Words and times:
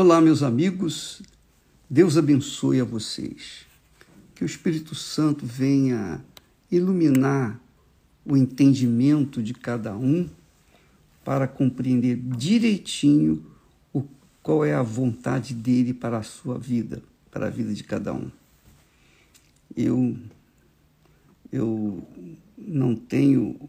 Olá, 0.00 0.20
meus 0.20 0.44
amigos, 0.44 1.20
Deus 1.90 2.16
abençoe 2.16 2.80
a 2.80 2.84
vocês. 2.84 3.66
Que 4.32 4.44
o 4.44 4.46
Espírito 4.46 4.94
Santo 4.94 5.44
venha 5.44 6.24
iluminar 6.70 7.60
o 8.24 8.36
entendimento 8.36 9.42
de 9.42 9.52
cada 9.52 9.96
um 9.96 10.30
para 11.24 11.48
compreender 11.48 12.16
direitinho 12.16 13.44
o, 13.92 14.04
qual 14.40 14.64
é 14.64 14.72
a 14.72 14.84
vontade 14.84 15.52
dele 15.52 15.92
para 15.92 16.18
a 16.18 16.22
sua 16.22 16.56
vida, 16.56 17.02
para 17.28 17.48
a 17.48 17.50
vida 17.50 17.74
de 17.74 17.82
cada 17.82 18.14
um. 18.14 18.30
Eu, 19.76 20.16
eu 21.50 22.06
não 22.56 22.94
tenho 22.94 23.68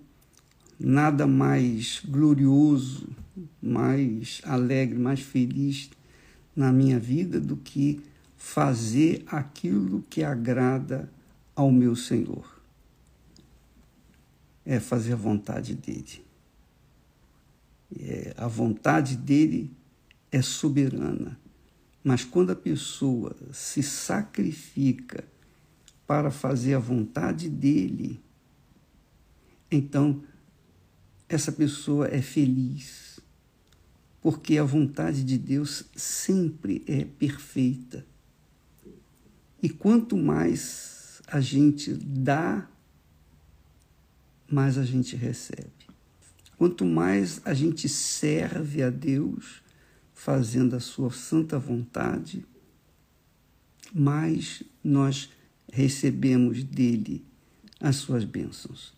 nada 0.80 1.26
mais 1.26 2.04
glorioso, 2.08 3.10
mais 3.60 4.44
alegre, 4.46 5.00
mais 5.00 5.22
feliz 5.22 5.90
na 6.60 6.74
minha 6.74 7.00
vida 7.00 7.40
do 7.40 7.56
que 7.56 8.02
fazer 8.36 9.24
aquilo 9.28 10.04
que 10.10 10.26
agrada 10.26 11.10
ao 11.56 11.72
meu 11.72 11.96
Senhor. 11.96 12.62
É 14.66 14.78
fazer 14.78 15.14
a 15.14 15.16
vontade 15.16 15.74
dele. 15.74 16.22
É, 17.98 18.34
a 18.36 18.46
vontade 18.46 19.16
dele 19.16 19.72
é 20.30 20.42
soberana. 20.42 21.40
Mas 22.04 22.26
quando 22.26 22.50
a 22.50 22.56
pessoa 22.58 23.34
se 23.54 23.82
sacrifica 23.82 25.24
para 26.06 26.30
fazer 26.30 26.74
a 26.74 26.80
vontade 26.80 27.48
dele, 27.48 28.22
então 29.72 30.22
essa 31.30 31.54
pessoa 31.54 32.10
é 32.10 32.22
feliz 32.22 33.09
porque 34.22 34.58
a 34.58 34.64
vontade 34.64 35.24
de 35.24 35.38
Deus 35.38 35.86
sempre 35.96 36.84
é 36.88 37.06
perfeita. 37.06 38.06
E 39.62 39.70
quanto 39.70 40.18
mais 40.18 41.22
a 41.28 41.40
gente 41.40 41.94
dá, 41.94 42.68
mais 44.50 44.78
a 44.78 44.84
gente 44.84 45.16
recebe. 45.16 45.72
Quanto 46.58 46.86
mais 46.86 47.42
a 47.46 47.54
gente 47.54 47.88
serve 47.88 48.84
a 48.84 48.90
Deus, 48.90 49.62
fazendo 50.14 50.76
a 50.76 50.80
sua 50.80 51.12
santa 51.12 51.58
vontade, 51.58 52.46
mais 53.94 54.64
nós 54.84 55.30
recebemos 55.72 56.64
dele 56.64 57.24
as 57.80 57.96
suas 57.96 58.26
bênçãos. 58.26 58.94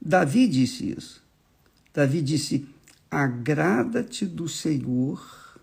Davi 0.00 0.48
disse 0.48 0.90
isso. 0.90 1.22
Davi 1.92 2.22
disse: 2.22 2.66
agrada-te 3.10 4.24
do 4.24 4.48
Senhor 4.48 5.60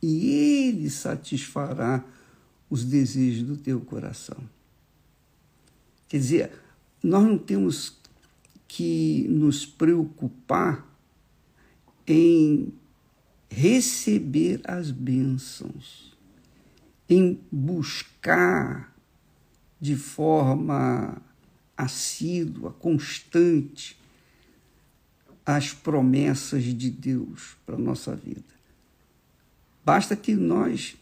e 0.00 0.30
Ele 0.30 0.88
satisfará 0.88 2.04
os 2.70 2.84
desejos 2.84 3.42
do 3.42 3.56
teu 3.56 3.80
coração. 3.80 4.38
Quer 6.08 6.18
dizer, 6.18 6.52
nós 7.02 7.24
não 7.24 7.36
temos 7.36 7.98
que 8.66 9.26
nos 9.28 9.66
preocupar 9.66 10.86
em 12.06 12.72
receber 13.50 14.60
as 14.64 14.90
bênçãos, 14.90 16.16
em 17.08 17.40
buscar 17.50 18.94
de 19.80 19.96
forma 19.96 21.20
assídua, 21.76 22.72
constante, 22.72 23.98
as 25.48 25.72
promessas 25.72 26.62
de 26.62 26.90
Deus 26.90 27.56
para 27.64 27.76
a 27.76 27.78
nossa 27.78 28.14
vida. 28.14 28.44
Basta 29.82 30.14
que 30.14 30.34
nós 30.34 30.94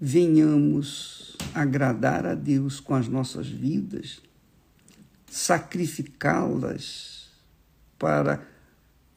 venhamos 0.00 1.36
agradar 1.54 2.26
a 2.26 2.34
Deus 2.34 2.80
com 2.80 2.96
as 2.96 3.06
nossas 3.06 3.46
vidas, 3.46 4.20
sacrificá-las 5.30 7.28
para 7.96 8.44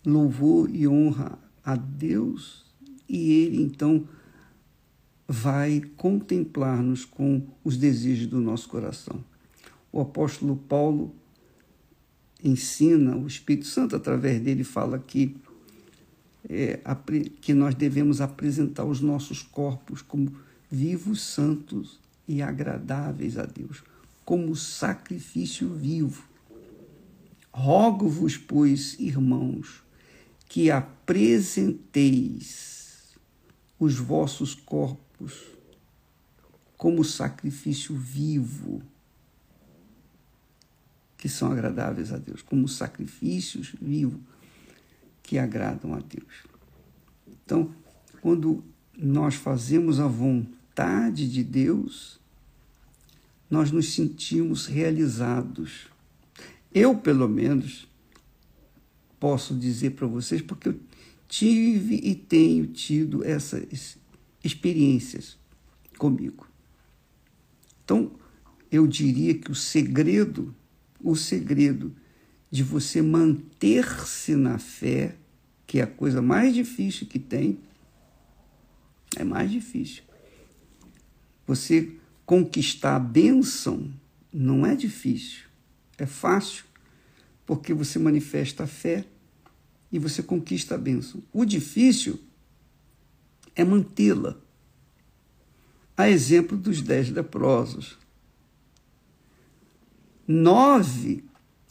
louvor 0.05 0.69
e 0.69 0.87
honra 0.87 1.39
a 1.65 1.75
Deus, 1.75 2.63
e 3.09 3.31
Ele 3.31 3.63
então 3.63 4.07
vai 5.27 5.81
contemplar-nos 5.97 7.05
com 7.05 7.41
os 7.63 7.75
desejos 7.75 8.27
do 8.27 8.39
nosso 8.39 8.69
coração. 8.69 9.25
O 9.91 9.99
apóstolo 9.99 10.55
Paulo 10.55 11.18
ensina, 12.43 13.15
o 13.15 13.27
Espírito 13.27 13.67
Santo, 13.67 13.95
através 13.95 14.41
dele, 14.41 14.63
fala 14.63 14.97
que, 14.99 15.35
é, 16.49 16.79
que 17.41 17.53
nós 17.53 17.75
devemos 17.75 18.21
apresentar 18.21 18.85
os 18.85 19.01
nossos 19.01 19.41
corpos 19.41 20.01
como 20.01 20.33
vivos, 20.71 21.21
santos 21.21 21.99
e 22.27 22.41
agradáveis 22.41 23.37
a 23.37 23.45
Deus, 23.45 23.83
como 24.23 24.55
sacrifício 24.55 25.67
vivo. 25.69 26.23
Rogo-vos, 27.51 28.37
pois, 28.37 28.97
irmãos, 28.99 29.83
que 30.47 30.71
apresenteis 30.71 33.17
os 33.79 33.97
vossos 33.97 34.53
corpos 34.53 35.33
como 36.77 37.03
sacrifício 37.03 37.95
vivo 37.95 38.83
que 41.19 41.27
são 41.27 41.51
agradáveis 41.51 42.13
a 42.13 42.17
Deus, 42.17 42.41
como 42.41 42.67
sacrifícios 42.67 43.75
vivos 43.79 44.21
que 45.21 45.37
agradam 45.37 45.93
a 45.93 45.99
Deus. 45.99 46.45
Então, 47.27 47.75
quando 48.21 48.63
nós 48.97 49.35
fazemos 49.35 49.99
a 49.99 50.07
vontade 50.07 51.29
de 51.29 51.43
Deus, 51.43 52.19
nós 53.49 53.69
nos 53.69 53.93
sentimos 53.93 54.65
realizados. 54.65 55.87
Eu, 56.73 56.97
pelo 56.97 57.27
menos, 57.27 57.85
posso 59.19 59.53
dizer 59.53 59.91
para 59.91 60.07
vocês, 60.07 60.41
porque 60.41 60.69
eu 60.69 60.79
tive 61.27 61.95
e 61.95 62.15
tenho 62.15 62.65
tido 62.65 63.25
essas 63.25 63.97
experiências 64.41 65.37
comigo. 65.97 66.47
Então, 67.83 68.09
eu 68.71 68.87
diria 68.87 69.33
que 69.33 69.51
o 69.51 69.55
segredo 69.55 70.55
o 71.01 71.15
segredo 71.15 71.95
de 72.51 72.63
você 72.63 73.01
manter-se 73.01 74.35
na 74.35 74.57
fé, 74.57 75.15
que 75.67 75.79
é 75.79 75.83
a 75.83 75.87
coisa 75.87 76.21
mais 76.21 76.53
difícil 76.53 77.07
que 77.07 77.19
tem, 77.19 77.59
é 79.15 79.23
mais 79.23 79.51
difícil. 79.51 80.03
Você 81.45 81.91
conquistar 82.25 82.95
a 82.95 82.99
bênção 82.99 83.91
não 84.31 84.65
é 84.65 84.75
difícil, 84.75 85.45
é 85.97 86.05
fácil, 86.05 86.65
porque 87.45 87.73
você 87.73 87.97
manifesta 87.97 88.63
a 88.63 88.67
fé 88.67 89.05
e 89.91 89.97
você 89.97 90.21
conquista 90.21 90.75
a 90.75 90.77
bênção. 90.77 91.23
O 91.33 91.45
difícil 91.45 92.19
é 93.55 93.63
mantê-la. 93.63 94.37
A 95.97 96.09
exemplo 96.09 96.57
dos 96.57 96.81
dez 96.81 97.09
leprosos 97.09 97.97
nove, 100.31 101.23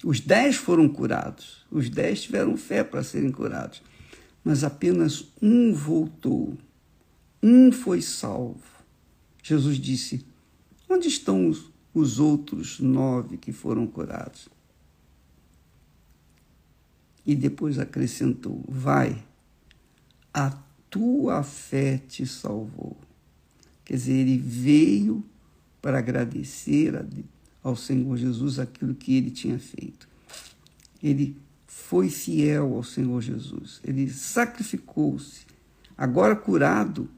os 0.04 0.18
dez 0.18 0.56
foram 0.56 0.88
curados, 0.88 1.64
os 1.70 1.88
dez 1.88 2.22
tiveram 2.22 2.56
fé 2.56 2.82
para 2.82 3.04
serem 3.04 3.30
curados, 3.30 3.80
mas 4.42 4.64
apenas 4.64 5.26
um 5.40 5.72
voltou, 5.72 6.58
um 7.40 7.70
foi 7.70 8.02
salvo. 8.02 8.64
Jesus 9.44 9.78
disse: 9.78 10.26
Onde 10.88 11.06
estão 11.06 11.48
os, 11.48 11.70
os 11.94 12.18
outros 12.18 12.80
nove 12.80 13.36
que 13.36 13.52
foram 13.52 13.86
curados? 13.86 14.48
E 17.24 17.36
depois 17.36 17.78
acrescentou: 17.78 18.64
Vai, 18.66 19.24
a 20.34 20.50
tua 20.90 21.44
fé 21.44 21.98
te 21.98 22.26
salvou. 22.26 22.96
Quer 23.84 23.94
dizer, 23.94 24.14
ele 24.14 24.36
veio 24.36 25.24
para 25.80 25.98
agradecer 25.98 26.96
a 26.96 27.02
Deus 27.02 27.37
ao 27.62 27.76
Senhor 27.76 28.16
Jesus 28.16 28.58
aquilo 28.58 28.94
que 28.94 29.16
ele 29.16 29.30
tinha 29.30 29.58
feito. 29.58 30.08
Ele 31.02 31.36
foi 31.66 32.08
fiel 32.10 32.74
ao 32.74 32.82
Senhor 32.82 33.20
Jesus, 33.20 33.80
ele 33.84 34.10
sacrificou-se. 34.10 35.46
Agora 35.96 36.36
curado, 36.36 37.08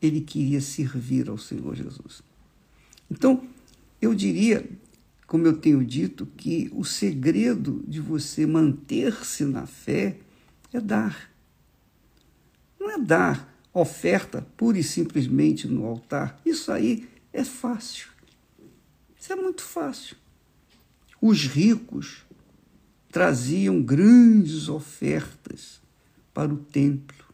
ele 0.00 0.20
queria 0.20 0.60
servir 0.60 1.28
ao 1.28 1.38
Senhor 1.38 1.74
Jesus. 1.74 2.22
Então, 3.10 3.42
eu 4.00 4.14
diria, 4.14 4.68
como 5.26 5.46
eu 5.46 5.56
tenho 5.56 5.84
dito, 5.84 6.26
que 6.36 6.70
o 6.74 6.84
segredo 6.84 7.84
de 7.86 8.00
você 8.00 8.46
manter-se 8.46 9.44
na 9.44 9.66
fé 9.66 10.18
é 10.72 10.80
dar. 10.80 11.30
Não 12.78 12.90
é 12.90 12.98
dar 12.98 13.54
oferta 13.72 14.46
pura 14.56 14.78
e 14.78 14.82
simplesmente 14.82 15.68
no 15.68 15.84
altar. 15.84 16.40
Isso 16.44 16.72
aí 16.72 17.08
é 17.32 17.44
fácil. 17.44 18.08
Isso 19.26 19.32
é 19.32 19.36
muito 19.42 19.62
fácil. 19.62 20.16
Os 21.20 21.46
ricos 21.46 22.18
traziam 23.10 23.82
grandes 23.82 24.68
ofertas 24.68 25.80
para 26.32 26.54
o 26.54 26.56
templo, 26.56 27.26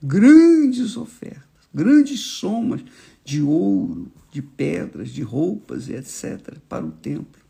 grandes 0.00 0.96
ofertas, 0.96 1.42
grandes 1.74 2.20
somas 2.20 2.80
de 3.24 3.42
ouro, 3.42 4.08
de 4.30 4.40
pedras, 4.40 5.10
de 5.10 5.22
roupas, 5.22 5.88
etc., 5.88 6.58
para 6.68 6.86
o 6.86 6.92
templo. 6.92 7.42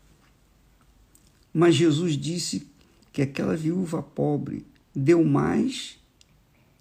Mas 1.53 1.75
Jesus 1.75 2.17
disse 2.17 2.67
que 3.13 3.21
aquela 3.21 3.55
viúva 3.55 4.01
pobre 4.01 4.65
deu 4.95 5.23
mais 5.23 5.99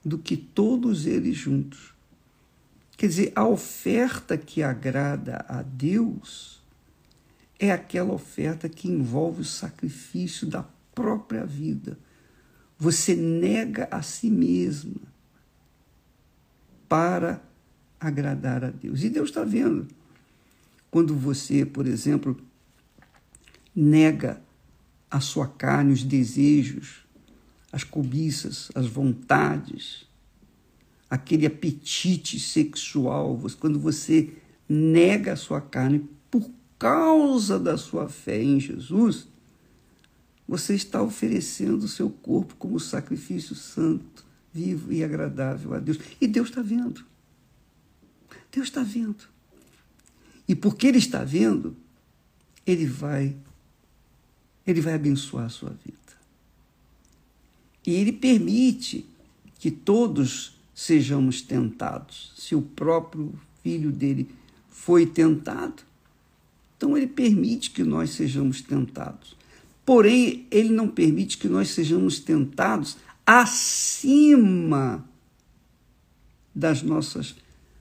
do 0.03 0.17
que 0.17 0.35
todos 0.35 1.05
eles 1.05 1.37
juntos. 1.37 1.93
Quer 2.97 3.09
dizer, 3.09 3.33
a 3.37 3.47
oferta 3.47 4.39
que 4.39 4.63
agrada 4.63 5.45
a 5.47 5.61
Deus 5.61 6.56
é 7.59 7.71
aquela 7.71 8.13
oferta 8.13 8.69
que 8.69 8.89
envolve 8.89 9.43
o 9.43 9.45
sacrifício 9.45 10.47
da 10.47 10.65
própria 10.95 11.45
vida. 11.45 11.99
Você 12.79 13.15
nega 13.15 13.89
a 13.91 14.03
si 14.03 14.31
mesma 14.31 15.01
para 16.89 17.43
agradar 17.99 18.65
a 18.65 18.71
Deus. 18.71 19.03
E 19.03 19.09
Deus 19.09 19.31
está 19.31 19.45
vendo. 19.45 19.87
Quando 20.91 21.15
você, 21.15 21.65
por 21.65 21.87
exemplo, 21.87 22.39
nega 23.75 24.41
a 25.11 25.21
sua 25.21 25.49
carne, 25.49 25.93
os 25.93 26.03
desejos, 26.03 27.07
as 27.73 27.85
cobiças, 27.85 28.71
as 28.75 28.87
vontades, 28.87 30.07
aquele 31.09 31.47
apetite 31.47 32.39
sexual, 32.39 33.41
quando 33.59 33.79
você 33.79 34.33
nega 34.69 35.33
a 35.33 35.37
sua 35.37 35.61
carne 35.61 36.09
causa 36.79 37.59
da 37.59 37.77
sua 37.77 38.09
fé 38.09 38.43
em 38.43 38.61
Jesus, 38.61 39.27
você 40.47 40.75
está 40.75 41.03
oferecendo 41.03 41.85
o 41.85 41.89
seu 41.89 42.09
corpo 42.09 42.55
como 42.57 42.79
sacrifício 42.79 43.55
santo, 43.55 44.25
vivo 44.53 44.93
e 44.93 45.03
agradável 45.03 45.75
a 45.75 45.79
Deus. 45.79 45.99
E 46.21 46.27
Deus 46.27 46.49
está 46.49 46.63
vendo. 46.63 47.05
Deus 48.53 48.69
está 48.69 48.83
vendo. 48.83 49.29
E 50.49 50.55
porque 50.55 50.87
Ele 50.87 50.99
está 50.99 51.25
vendo, 51.25 51.77
Ele 52.65 52.87
vai, 52.87 53.37
Ele 54.67 54.81
vai 54.81 54.95
abençoar 54.95 55.47
a 55.47 55.51
sua 55.51 55.71
vida. 55.71 55.97
E 57.85 57.93
Ele 57.95 58.13
permite 58.13 59.05
que 59.59 59.71
todos 59.71 60.57
sejamos 60.75 61.43
tentados. 61.43 62.33
Se 62.37 62.55
o 62.55 62.63
próprio 62.63 63.35
filho 63.63 63.91
dele 63.91 64.31
foi 64.69 65.07
tentado, 65.07 65.83
então 66.77 66.97
ele 66.97 67.07
permite 67.07 67.71
que 67.71 67.83
nós 67.83 68.11
sejamos 68.11 68.61
tentados. 68.61 69.37
Porém, 69.85 70.47
ele 70.51 70.71
não 70.71 70.89
permite 70.89 71.39
que 71.39 71.49
nós 71.49 71.71
sejamos 71.71 72.19
tentados 72.19 72.97
acima 73.25 75.05
das 76.55 76.83
nossas 76.83 77.37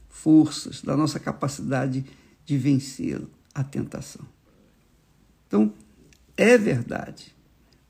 forças, 0.09 0.81
da 0.81 0.95
nossa 0.95 1.19
capacidade 1.19 2.05
de 2.45 2.57
vencer 2.57 3.21
a 3.53 3.63
tentação. 3.63 4.25
Então, 5.47 5.73
é 6.37 6.57
verdade, 6.57 7.35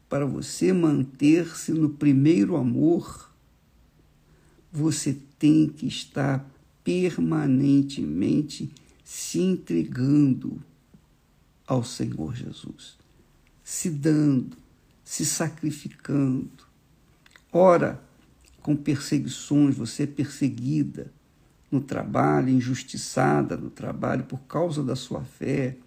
para 0.07 0.25
você 0.25 0.71
manter-se 0.71 1.71
no 1.71 1.89
primeiro 1.89 2.55
amor, 2.55 3.31
você 4.71 5.17
tem 5.37 5.67
que 5.67 5.87
estar 5.87 6.45
permanentemente 6.83 8.69
se 9.03 9.39
entregando 9.39 10.61
ao 11.67 11.83
Senhor 11.83 12.35
Jesus, 12.35 12.97
se 13.63 13.89
dando, 13.89 14.57
se 15.03 15.25
sacrificando. 15.25 16.65
Ora, 17.51 18.01
com 18.61 18.75
perseguições, 18.75 19.75
você 19.75 20.03
é 20.03 20.07
perseguida 20.07 21.11
no 21.71 21.81
trabalho, 21.81 22.49
injustiçada 22.49 23.57
no 23.57 23.69
trabalho 23.69 24.25
por 24.25 24.39
causa 24.41 24.83
da 24.83 24.95
sua 24.95 25.23
fé. 25.23 25.77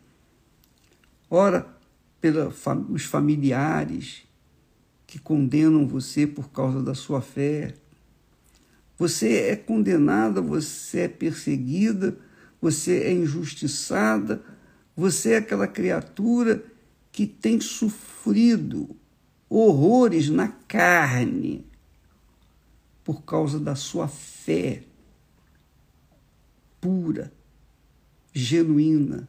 Ora, 1.31 1.67
pelos 2.21 3.05
familiares 3.05 4.27
que 5.07 5.19
condenam 5.19 5.87
você 5.87 6.27
por 6.27 6.51
causa 6.51 6.83
da 6.83 6.95
sua 6.95 7.21
fé. 7.21 7.75
Você 8.99 9.39
é 9.39 9.57
condenada, 9.57 10.41
você 10.41 11.01
é 11.01 11.09
perseguida, 11.09 12.17
você 12.61 13.05
é 13.05 13.13
injustiçada, 13.13 14.43
você 14.99 15.35
é 15.35 15.37
aquela 15.37 15.69
criatura 15.69 16.65
que 17.13 17.25
tem 17.25 17.61
sofrido 17.61 18.97
horrores 19.49 20.29
na 20.29 20.49
carne 20.49 21.65
por 23.05 23.23
causa 23.23 23.61
da 23.61 23.77
sua 23.77 24.09
fé 24.09 24.83
pura, 26.81 27.33
genuína, 28.33 29.29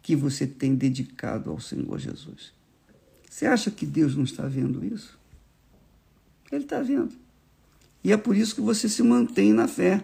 que 0.00 0.16
você 0.16 0.46
tem 0.46 0.74
dedicado 0.74 1.50
ao 1.50 1.60
Senhor 1.60 1.98
Jesus. 1.98 2.54
Você 3.28 3.44
acha 3.44 3.70
que 3.70 3.84
Deus 3.84 4.16
não 4.16 4.24
está 4.24 4.48
vendo 4.48 4.82
isso? 4.82 5.18
Ele 6.50 6.64
está 6.64 6.80
vendo. 6.80 7.14
E 8.02 8.12
é 8.12 8.16
por 8.16 8.34
isso 8.34 8.54
que 8.54 8.62
você 8.62 8.88
se 8.88 9.02
mantém 9.02 9.52
na 9.52 9.68
fé. 9.68 10.02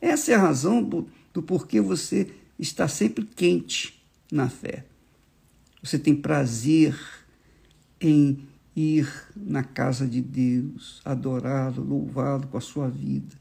Essa 0.00 0.32
é 0.32 0.34
a 0.34 0.40
razão 0.40 0.82
do, 0.82 1.06
do 1.34 1.42
porquê 1.42 1.78
você 1.78 2.39
está 2.60 2.86
sempre 2.86 3.24
quente 3.24 4.02
na 4.30 4.48
fé. 4.48 4.84
Você 5.82 5.98
tem 5.98 6.14
prazer 6.14 6.98
em 8.00 8.46
ir 8.76 9.10
na 9.34 9.62
casa 9.64 10.06
de 10.06 10.20
Deus, 10.20 11.00
adorá-lo, 11.04 11.82
louvá-lo 11.82 12.46
com 12.48 12.58
a 12.58 12.60
sua 12.60 12.88
vida, 12.88 13.34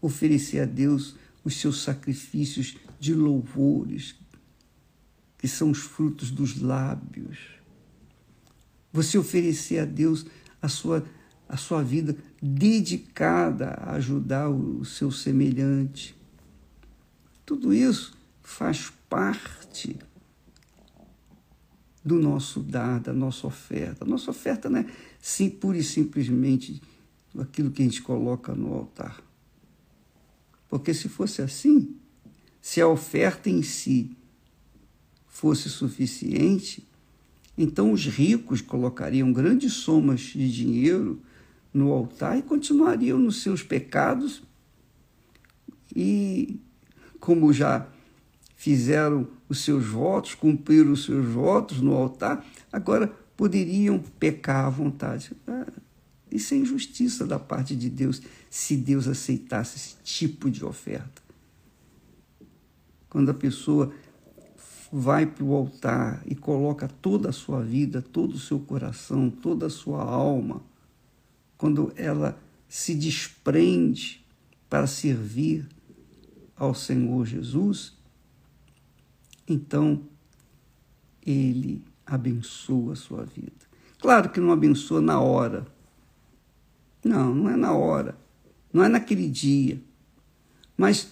oferecer 0.00 0.60
a 0.60 0.64
Deus 0.64 1.14
os 1.44 1.56
seus 1.56 1.82
sacrifícios 1.82 2.76
de 2.98 3.14
louvores, 3.14 4.14
que 5.38 5.46
são 5.46 5.70
os 5.70 5.80
frutos 5.80 6.30
dos 6.30 6.60
lábios. 6.60 7.38
Você 8.92 9.18
oferecer 9.18 9.80
a 9.80 9.84
Deus 9.84 10.24
a 10.60 10.68
sua 10.68 11.04
a 11.48 11.56
sua 11.58 11.82
vida 11.82 12.16
dedicada 12.42 13.72
a 13.72 13.96
ajudar 13.96 14.48
o 14.48 14.86
seu 14.86 15.10
semelhante. 15.10 16.16
Tudo 17.44 17.74
isso 17.74 18.16
faz 18.42 18.92
parte 19.08 19.98
do 22.04 22.18
nosso 22.18 22.60
dar, 22.60 23.00
da 23.00 23.12
nossa 23.12 23.46
oferta. 23.46 24.04
A 24.04 24.08
nossa 24.08 24.30
oferta 24.30 24.68
não 24.68 24.80
é 24.80 24.86
sim, 25.20 25.48
pura 25.48 25.78
e 25.78 25.82
simplesmente 25.82 26.82
aquilo 27.38 27.70
que 27.70 27.82
a 27.82 27.84
gente 27.84 28.02
coloca 28.02 28.54
no 28.54 28.72
altar. 28.74 29.22
Porque 30.68 30.92
se 30.92 31.08
fosse 31.08 31.42
assim, 31.42 31.94
se 32.60 32.80
a 32.80 32.88
oferta 32.88 33.48
em 33.48 33.62
si 33.62 34.16
fosse 35.26 35.68
suficiente, 35.68 36.86
então 37.56 37.92
os 37.92 38.06
ricos 38.06 38.60
colocariam 38.60 39.32
grandes 39.32 39.74
somas 39.74 40.20
de 40.20 40.50
dinheiro 40.50 41.20
no 41.72 41.92
altar 41.92 42.38
e 42.38 42.42
continuariam 42.42 43.18
nos 43.18 43.42
seus 43.42 43.62
pecados 43.62 44.42
e, 45.94 46.58
como 47.20 47.52
já 47.52 47.86
fizeram 48.62 49.26
os 49.48 49.64
seus 49.64 49.86
votos, 49.86 50.36
cumpriram 50.36 50.92
os 50.92 51.02
seus 51.02 51.26
votos 51.26 51.80
no 51.80 51.94
altar, 51.94 52.46
agora 52.72 53.08
poderiam 53.36 53.98
pecar 54.20 54.66
à 54.66 54.70
vontade. 54.70 55.32
Ah, 55.48 55.66
isso 56.30 56.54
é 56.54 56.58
injustiça 56.58 57.26
da 57.26 57.40
parte 57.40 57.74
de 57.74 57.90
Deus, 57.90 58.22
se 58.48 58.76
Deus 58.76 59.08
aceitasse 59.08 59.76
esse 59.78 59.96
tipo 60.04 60.48
de 60.48 60.64
oferta. 60.64 61.20
Quando 63.10 63.32
a 63.32 63.34
pessoa 63.34 63.92
vai 64.92 65.26
para 65.26 65.42
o 65.42 65.56
altar 65.56 66.22
e 66.24 66.36
coloca 66.36 66.86
toda 66.86 67.30
a 67.30 67.32
sua 67.32 67.64
vida, 67.64 68.00
todo 68.00 68.34
o 68.34 68.38
seu 68.38 68.60
coração, 68.60 69.28
toda 69.28 69.66
a 69.66 69.70
sua 69.70 70.04
alma, 70.04 70.62
quando 71.58 71.92
ela 71.96 72.40
se 72.68 72.94
desprende 72.94 74.24
para 74.70 74.86
servir 74.86 75.68
ao 76.54 76.72
Senhor 76.76 77.26
Jesus, 77.26 78.00
então 79.48 80.02
ele 81.24 81.82
abençoa 82.06 82.92
a 82.92 82.96
sua 82.96 83.24
vida. 83.24 83.52
Claro 84.00 84.30
que 84.30 84.40
não 84.40 84.50
abençoa 84.50 85.00
na 85.00 85.20
hora. 85.20 85.66
Não, 87.04 87.34
não 87.34 87.50
é 87.50 87.56
na 87.56 87.72
hora. 87.72 88.16
Não 88.72 88.82
é 88.82 88.88
naquele 88.88 89.28
dia. 89.28 89.80
Mas 90.76 91.08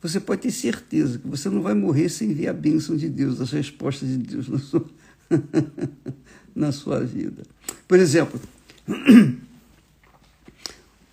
você 0.00 0.20
pode 0.20 0.42
ter 0.42 0.50
certeza 0.50 1.18
que 1.18 1.26
você 1.26 1.48
não 1.48 1.62
vai 1.62 1.74
morrer 1.74 2.08
sem 2.08 2.32
ver 2.32 2.48
a 2.48 2.52
bênção 2.52 2.96
de 2.96 3.08
Deus, 3.08 3.40
as 3.40 3.50
respostas 3.50 4.08
de 4.08 4.18
Deus 4.18 4.48
na 4.48 4.58
sua, 4.58 4.86
na 6.54 6.72
sua 6.72 7.04
vida. 7.04 7.42
Por 7.86 7.98
exemplo, 7.98 8.40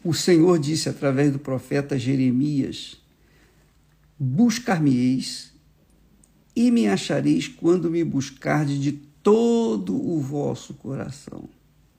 o 0.03 0.13
Senhor 0.13 0.59
disse 0.59 0.89
através 0.89 1.31
do 1.31 1.39
profeta 1.39 1.97
Jeremias: 1.97 3.01
Buscar-me-eis 4.19 5.54
e 6.55 6.71
me 6.71 6.87
achareis 6.87 7.47
quando 7.47 7.91
me 7.91 8.03
buscardes 8.03 8.79
de 8.79 8.93
todo 8.93 9.95
o 9.95 10.19
vosso 10.21 10.73
coração, 10.75 11.49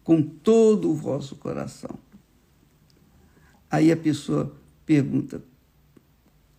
com 0.02 0.22
todo 0.22 0.90
o 0.90 0.94
vosso 0.94 1.36
coração. 1.36 1.98
Aí 3.70 3.92
a 3.92 3.96
pessoa 3.96 4.56
pergunta: 4.86 5.42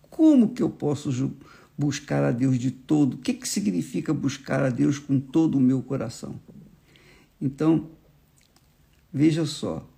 como 0.08 0.50
que 0.50 0.62
eu 0.62 0.70
posso 0.70 1.32
buscar 1.76 2.22
a 2.22 2.30
Deus 2.30 2.58
de 2.58 2.70
todo? 2.70 3.14
O 3.14 3.18
que, 3.18 3.34
que 3.34 3.48
significa 3.48 4.14
buscar 4.14 4.62
a 4.62 4.70
Deus 4.70 4.98
com 4.98 5.18
todo 5.18 5.56
o 5.56 5.60
meu 5.60 5.82
coração? 5.82 6.38
Então, 7.40 7.88
veja 9.12 9.46
só, 9.46 9.88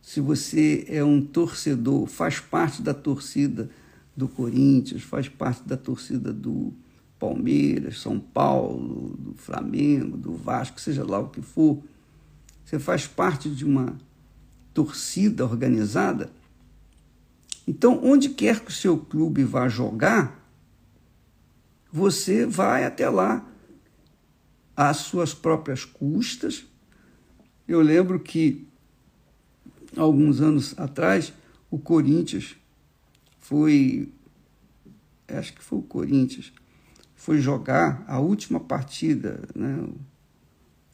se 0.00 0.20
você 0.20 0.84
é 0.88 1.04
um 1.04 1.20
torcedor, 1.20 2.06
faz 2.06 2.40
parte 2.40 2.80
da 2.80 2.94
torcida 2.94 3.68
do 4.16 4.28
Corinthians, 4.28 5.02
faz 5.02 5.28
parte 5.28 5.62
da 5.64 5.76
torcida 5.76 6.32
do 6.32 6.72
Palmeiras, 7.18 8.00
São 8.00 8.18
Paulo, 8.18 9.16
do 9.16 9.34
Flamengo, 9.34 10.16
do 10.16 10.34
Vasco, 10.34 10.80
seja 10.80 11.04
lá 11.04 11.18
o 11.18 11.28
que 11.28 11.40
for, 11.40 11.82
você 12.64 12.78
faz 12.78 13.06
parte 13.06 13.48
de 13.48 13.64
uma 13.64 13.96
torcida 14.74 15.44
organizada, 15.44 16.30
então 17.66 18.00
onde 18.04 18.28
quer 18.28 18.60
que 18.60 18.70
o 18.70 18.74
seu 18.74 18.98
clube 18.98 19.42
vá 19.42 19.68
jogar, 19.68 20.44
você 21.90 22.44
vai 22.44 22.84
até 22.84 23.08
lá 23.08 23.44
às 24.76 24.98
suas 24.98 25.32
próprias 25.32 25.84
custas. 25.84 26.64
Eu 27.66 27.80
lembro 27.80 28.20
que 28.20 28.68
alguns 29.96 30.40
anos 30.40 30.78
atrás 30.78 31.32
o 31.70 31.78
Corinthians 31.78 32.54
foi 33.40 34.12
acho 35.26 35.54
que 35.54 35.62
foi 35.62 35.78
o 35.78 35.82
Corinthians 35.82 36.52
foi 37.16 37.40
jogar 37.40 38.04
a 38.06 38.20
última 38.20 38.60
partida, 38.60 39.42
né, 39.54 39.88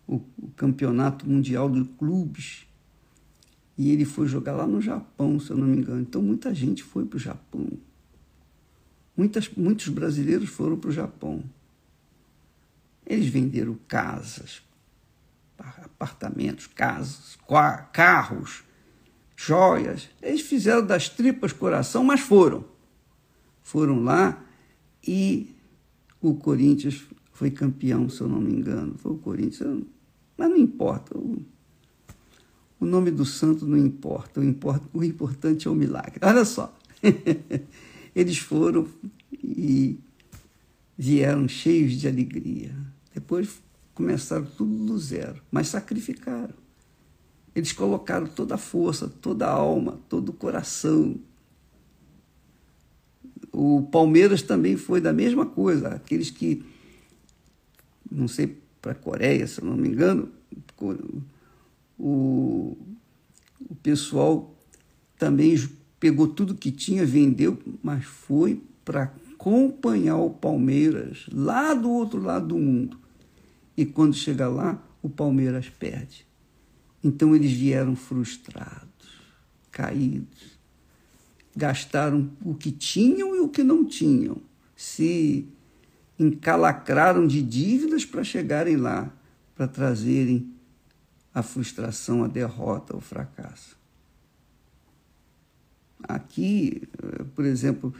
o, 0.06 0.14
o 0.38 0.48
campeonato 0.56 1.28
mundial 1.28 1.68
de 1.68 1.84
clubes. 1.84 2.66
E 3.76 3.90
ele 3.90 4.04
foi 4.04 4.28
jogar 4.28 4.52
lá 4.52 4.66
no 4.66 4.80
Japão, 4.80 5.40
se 5.40 5.50
eu 5.50 5.56
não 5.56 5.66
me 5.66 5.78
engano. 5.78 6.00
Então 6.00 6.22
muita 6.22 6.54
gente 6.54 6.82
foi 6.82 7.04
para 7.04 7.16
o 7.16 7.20
Japão. 7.20 7.66
Muitas, 9.16 9.48
muitos 9.50 9.88
brasileiros 9.88 10.48
foram 10.48 10.78
para 10.78 10.90
o 10.90 10.92
Japão. 10.92 11.42
Eles 13.04 13.26
venderam 13.26 13.76
casas, 13.88 14.62
apartamentos, 15.58 16.66
casas, 16.66 17.36
carros, 17.92 18.62
joias. 19.36 20.08
Eles 20.22 20.42
fizeram 20.42 20.86
das 20.86 21.08
tripas 21.08 21.52
coração, 21.52 22.04
mas 22.04 22.20
foram. 22.20 22.64
Foram 23.62 24.02
lá 24.02 24.42
e 25.06 25.54
o 26.22 26.34
Corinthians 26.34 27.02
foi 27.32 27.50
campeão, 27.50 28.08
se 28.08 28.20
eu 28.20 28.28
não 28.28 28.40
me 28.40 28.52
engano. 28.52 28.94
Foi 28.96 29.12
o 29.12 29.18
Corinthians, 29.18 29.82
mas 30.36 30.48
não 30.48 30.56
importa. 30.56 31.18
O, 31.18 31.42
o 32.78 32.86
nome 32.86 33.10
do 33.10 33.24
santo 33.24 33.66
não 33.66 33.76
importa. 33.76 34.40
O, 34.40 34.44
import, 34.44 34.82
o 34.92 35.02
importante 35.02 35.66
é 35.66 35.70
o 35.70 35.74
milagre. 35.74 36.20
Olha 36.22 36.44
só. 36.44 36.74
Eles 38.14 38.38
foram 38.38 38.86
e 39.42 39.98
vieram 40.96 41.48
cheios 41.48 41.94
de 41.94 42.06
alegria. 42.06 42.74
Depois 43.12 43.60
começaram 43.94 44.44
tudo 44.44 44.86
do 44.86 44.98
zero, 44.98 45.42
mas 45.50 45.68
sacrificaram. 45.68 46.54
Eles 47.54 47.72
colocaram 47.72 48.26
toda 48.26 48.54
a 48.54 48.58
força, 48.58 49.08
toda 49.08 49.46
a 49.46 49.50
alma, 49.50 50.00
todo 50.08 50.30
o 50.30 50.32
coração, 50.32 51.16
o 53.52 53.82
Palmeiras 53.82 54.40
também 54.40 54.76
foi 54.76 55.00
da 55.00 55.12
mesma 55.12 55.44
coisa. 55.44 55.88
Aqueles 55.88 56.30
que, 56.30 56.64
não 58.10 58.26
sei, 58.26 58.58
para 58.80 58.92
a 58.92 58.94
Coreia, 58.96 59.46
se 59.46 59.60
eu 59.60 59.66
não 59.66 59.76
me 59.76 59.88
engano, 59.88 60.30
o, 61.98 62.76
o 63.68 63.74
pessoal 63.82 64.56
também 65.18 65.54
pegou 66.00 66.26
tudo 66.26 66.54
que 66.54 66.72
tinha, 66.72 67.04
vendeu, 67.04 67.58
mas 67.82 68.04
foi 68.04 68.60
para 68.84 69.12
acompanhar 69.34 70.16
o 70.16 70.30
Palmeiras 70.30 71.26
lá 71.30 71.74
do 71.74 71.90
outro 71.90 72.20
lado 72.20 72.48
do 72.48 72.58
mundo. 72.58 72.98
E 73.76 73.84
quando 73.84 74.14
chega 74.14 74.48
lá, 74.48 74.82
o 75.02 75.08
Palmeiras 75.08 75.68
perde. 75.68 76.26
Então 77.04 77.34
eles 77.36 77.52
vieram 77.52 77.94
frustrados, 77.94 79.20
caídos 79.70 80.51
gastaram 81.54 82.30
o 82.44 82.54
que 82.54 82.72
tinham 82.72 83.36
e 83.36 83.40
o 83.40 83.48
que 83.48 83.62
não 83.62 83.84
tinham, 83.84 84.38
se 84.74 85.46
encalacraram 86.18 87.26
de 87.26 87.42
dívidas 87.42 88.04
para 88.04 88.24
chegarem 88.24 88.76
lá, 88.76 89.12
para 89.54 89.68
trazerem 89.68 90.52
a 91.34 91.42
frustração, 91.42 92.24
a 92.24 92.28
derrota, 92.28 92.96
o 92.96 93.00
fracasso. 93.00 93.76
Aqui, 96.02 96.82
eh, 97.02 97.24
por 97.34 97.44
exemplo, 97.44 97.94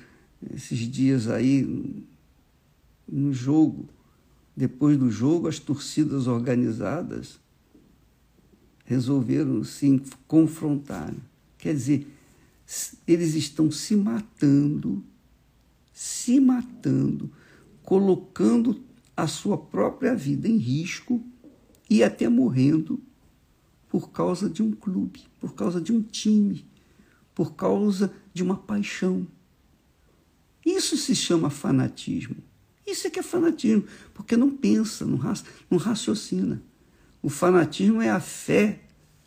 esses 0.54 0.78
dias 0.80 1.28
aí, 1.28 2.04
no 3.08 3.32
jogo, 3.32 3.88
depois 4.56 4.98
do 4.98 5.10
jogo, 5.10 5.48
as 5.48 5.58
torcidas 5.58 6.26
organizadas 6.26 7.40
resolveram 8.84 9.62
se 9.64 10.02
confrontar. 10.26 11.14
Quer 11.58 11.74
dizer, 11.74 12.06
eles 13.06 13.34
estão 13.34 13.70
se 13.70 13.94
matando, 13.96 15.04
se 15.92 16.40
matando, 16.40 17.30
colocando 17.82 18.82
a 19.16 19.26
sua 19.26 19.58
própria 19.58 20.14
vida 20.14 20.48
em 20.48 20.56
risco 20.56 21.22
e 21.88 22.02
até 22.02 22.28
morrendo 22.28 23.00
por 23.88 24.10
causa 24.10 24.48
de 24.48 24.62
um 24.62 24.72
clube, 24.72 25.24
por 25.38 25.54
causa 25.54 25.80
de 25.80 25.92
um 25.92 26.02
time, 26.02 26.66
por 27.34 27.54
causa 27.54 28.12
de 28.32 28.42
uma 28.42 28.56
paixão. 28.56 29.26
Isso 30.64 30.96
se 30.96 31.14
chama 31.14 31.50
fanatismo. 31.50 32.36
Isso 32.86 33.06
é 33.06 33.10
que 33.10 33.18
é 33.18 33.22
fanatismo, 33.22 33.84
porque 34.14 34.36
não 34.36 34.50
pensa, 34.50 35.04
não, 35.04 35.18
não 35.70 35.78
raciocina. 35.78 36.62
O 37.22 37.28
fanatismo 37.28 38.00
é 38.00 38.10
a 38.10 38.20
fé 38.20 38.80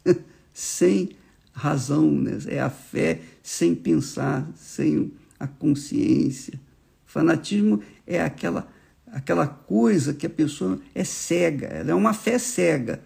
sem 0.54 1.12
razão, 1.56 2.12
né? 2.12 2.38
é 2.48 2.60
a 2.60 2.70
fé 2.70 3.22
sem 3.42 3.74
pensar, 3.74 4.46
sem 4.58 5.14
a 5.40 5.48
consciência. 5.48 6.60
Fanatismo 7.06 7.82
é 8.06 8.22
aquela, 8.22 8.68
aquela 9.08 9.48
coisa 9.48 10.14
que 10.14 10.26
a 10.26 10.30
pessoa 10.30 10.80
é 10.94 11.06
cega, 11.06 11.68
ela 11.68 11.92
é 11.92 11.96
uma 11.96 12.14
fé 12.14 12.38
cega. 12.38 13.02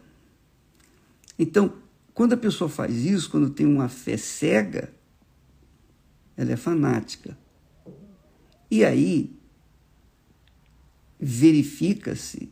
Então, 1.38 1.74
quando 2.14 2.34
a 2.34 2.38
pessoa 2.38 2.70
faz 2.70 3.06
isso, 3.06 3.30
quando 3.30 3.52
tem 3.52 3.68
uma 3.68 3.88
fé 3.88 4.18
cega, 4.18 4.92
ela 6.36 6.52
é 6.52 6.58
fanática. 6.58 7.38
E 8.72 8.84
aí 8.84 9.32
verifica-se 11.20 12.50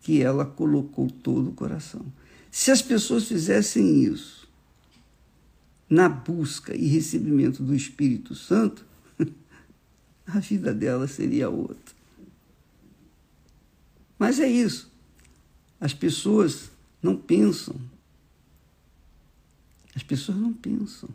que 0.00 0.22
ela 0.22 0.46
colocou 0.46 1.10
todo 1.10 1.50
o 1.50 1.54
coração. 1.54 2.06
Se 2.50 2.70
as 2.70 2.80
pessoas 2.80 3.24
fizessem 3.24 4.04
isso, 4.04 4.47
na 5.88 6.08
busca 6.08 6.76
e 6.76 6.86
recebimento 6.86 7.62
do 7.62 7.74
Espírito 7.74 8.34
Santo, 8.34 8.84
a 10.26 10.38
vida 10.38 10.74
dela 10.74 11.08
seria 11.08 11.48
outra. 11.48 11.96
Mas 14.18 14.40
é 14.40 14.48
isso. 14.48 14.90
As 15.80 15.94
pessoas 15.94 16.70
não 17.02 17.16
pensam. 17.16 17.76
As 19.94 20.02
pessoas 20.02 20.36
não 20.38 20.52
pensam. 20.52 21.08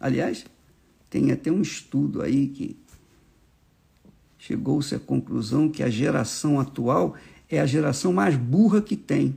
Aliás, 0.00 0.44
tem 1.08 1.30
até 1.30 1.50
um 1.50 1.62
estudo 1.62 2.22
aí 2.22 2.48
que 2.48 2.76
chegou-se 4.38 4.94
à 4.94 4.98
conclusão 4.98 5.68
que 5.68 5.82
a 5.82 5.90
geração 5.90 6.58
atual 6.58 7.16
é 7.48 7.60
a 7.60 7.66
geração 7.66 8.12
mais 8.12 8.36
burra 8.36 8.80
que 8.80 8.96
tem. 8.96 9.36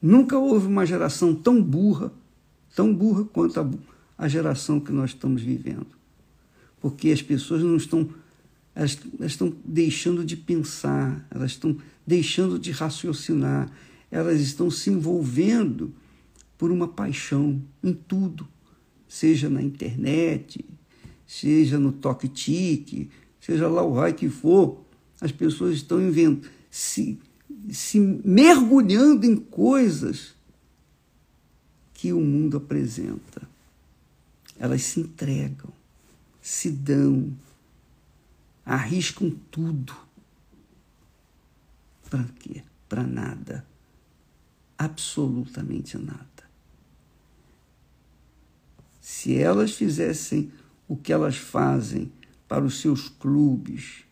Nunca 0.00 0.38
houve 0.38 0.66
uma 0.66 0.84
geração 0.86 1.34
tão 1.34 1.62
burra 1.62 2.12
tão 2.74 2.94
burra 2.94 3.24
quanto 3.24 3.60
a, 3.60 3.70
a 4.16 4.28
geração 4.28 4.80
que 4.80 4.92
nós 4.92 5.10
estamos 5.10 5.42
vivendo. 5.42 5.86
Porque 6.80 7.10
as 7.10 7.22
pessoas 7.22 7.62
não 7.62 7.76
estão, 7.76 8.08
elas, 8.74 8.98
elas 9.18 9.32
estão 9.32 9.54
deixando 9.64 10.24
de 10.24 10.36
pensar, 10.36 11.26
elas 11.30 11.52
estão 11.52 11.76
deixando 12.06 12.58
de 12.58 12.70
raciocinar, 12.70 13.70
elas 14.10 14.40
estão 14.40 14.70
se 14.70 14.90
envolvendo 14.90 15.92
por 16.58 16.70
uma 16.70 16.88
paixão 16.88 17.60
em 17.82 17.92
tudo, 17.92 18.46
seja 19.08 19.48
na 19.48 19.62
internet, 19.62 20.64
seja 21.26 21.78
no 21.78 21.92
toque-tique, 21.92 23.10
seja 23.40 23.68
lá 23.68 23.82
o 23.82 23.94
raio 23.94 24.14
que 24.14 24.28
for, 24.28 24.80
as 25.20 25.32
pessoas 25.32 25.76
estão 25.76 26.00
se, 26.70 27.18
se 27.70 28.00
mergulhando 28.00 29.24
em 29.24 29.36
coisas 29.36 30.34
que 32.02 32.12
o 32.12 32.20
mundo 32.20 32.56
apresenta. 32.56 33.48
Elas 34.58 34.82
se 34.82 34.98
entregam, 34.98 35.72
se 36.40 36.68
dão, 36.68 37.32
arriscam 38.66 39.30
tudo. 39.52 39.94
Para 42.10 42.24
quê? 42.40 42.64
Para 42.88 43.04
nada. 43.04 43.64
Absolutamente 44.76 45.96
nada. 45.96 46.26
se 49.00 49.38
elas 49.38 49.70
fizessem 49.70 50.50
o 50.88 50.96
que 50.96 51.12
elas 51.12 51.36
fazem 51.36 52.10
para 52.48 52.64
os 52.64 52.80
seus 52.80 53.08
clubes, 53.08 54.04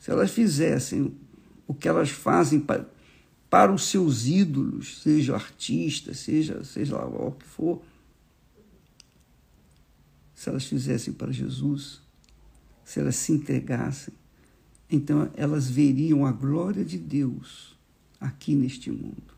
se 0.00 0.10
elas 0.10 0.32
fizessem 0.32 1.16
o 1.64 1.74
que 1.74 1.86
elas 1.86 2.10
fazem 2.10 2.58
para, 2.58 2.88
para 3.52 3.70
os 3.70 3.82
seus 3.82 4.24
ídolos, 4.24 5.02
seja 5.02 5.34
artista, 5.34 6.14
seja, 6.14 6.64
seja 6.64 6.96
lá 6.96 7.04
o 7.04 7.32
que 7.32 7.44
for, 7.44 7.82
se 10.34 10.48
elas 10.48 10.64
fizessem 10.64 11.12
para 11.12 11.30
Jesus, 11.30 12.00
se 12.82 12.98
elas 12.98 13.14
se 13.14 13.30
entregassem, 13.30 14.14
então 14.88 15.30
elas 15.36 15.68
veriam 15.68 16.24
a 16.24 16.32
glória 16.32 16.82
de 16.82 16.96
Deus 16.96 17.76
aqui 18.18 18.54
neste 18.54 18.90
mundo. 18.90 19.34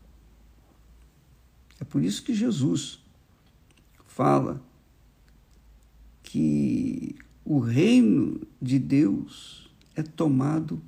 É 1.81 1.83
por 1.83 2.01
isso 2.01 2.23
que 2.23 2.33
Jesus 2.33 3.03
fala 4.05 4.63
que 6.23 7.17
o 7.43 7.59
reino 7.59 8.39
de 8.61 8.79
Deus 8.79 9.69
é 9.93 10.01
tomado 10.01 10.81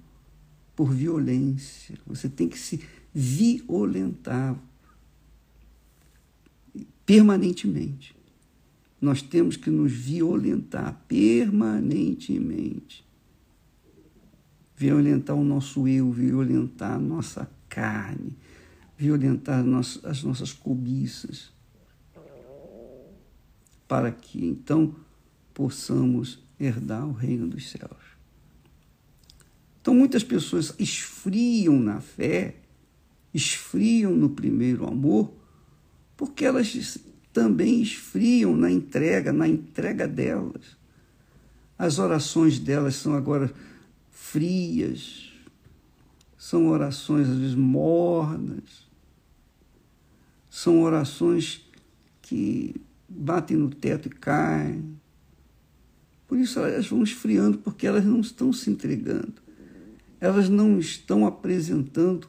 por 0.78 0.94
violência. 0.94 1.98
Você 2.06 2.30
tem 2.30 2.48
que 2.48 2.58
se 2.58 2.78
violentar 3.20 4.56
permanentemente. 7.04 8.16
Nós 9.02 9.24
temos 9.24 9.58
que 9.58 9.72
nos 9.72 9.92
violentar 9.92 11.04
permanentemente. 11.08 13.04
Violentar 14.76 15.36
o 15.36 15.44
nosso 15.44 15.88
eu, 15.88 16.12
violentar 16.12 16.94
a 16.94 17.00
nossa 17.00 17.50
carne, 17.68 18.38
violentar 18.96 19.66
as 20.04 20.22
nossas 20.22 20.54
cobiças 20.54 21.52
para 23.88 24.12
que 24.12 24.46
então 24.46 24.96
possamos 25.56 26.38
herdar 26.60 27.08
o 27.08 27.14
reino 27.14 27.48
dos 27.48 27.72
céus. 27.72 28.06
Então, 29.82 29.96
muitas 29.96 30.24
pessoas 30.24 30.76
esfriam 30.78 31.80
na 31.80 32.00
fé, 32.00 32.67
esfriam 33.38 34.12
no 34.15 34.29
primeiro 34.29 34.88
amor, 34.88 35.32
porque 36.17 36.44
elas 36.44 36.98
também 37.32 37.82
esfriam 37.82 38.58
na 38.58 38.70
entrega, 38.70 39.32
na 39.32 39.48
entrega 39.48 40.08
delas. 40.08 40.75
As 41.77 42.00
orações 42.00 42.58
delas 42.58 42.96
são 42.96 43.13
agora 43.13 43.53
frias, 44.10 45.32
são 46.36 46.67
orações 46.67 47.29
às 47.29 47.38
vezes 47.38 47.56
mornas, 47.56 48.88
são 50.50 50.82
orações 50.82 51.62
que 52.24 52.75
batem 53.08 53.56
no 53.56 53.70
teto 53.70 54.08
e 54.08 54.12
caem. 54.12 54.98
Por 56.27 56.39
isso 56.39 56.60
elas 56.60 56.88
vão 56.88 57.03
esfriando, 57.03 57.60
porque 57.60 57.86
elas 57.86 58.03
não 58.03 58.20
estão 58.20 58.51
se 58.51 58.70
entregando. 58.72 59.36
Elas 60.20 60.50
não 60.50 60.79
estão 60.79 61.27
apresentando 61.27 62.27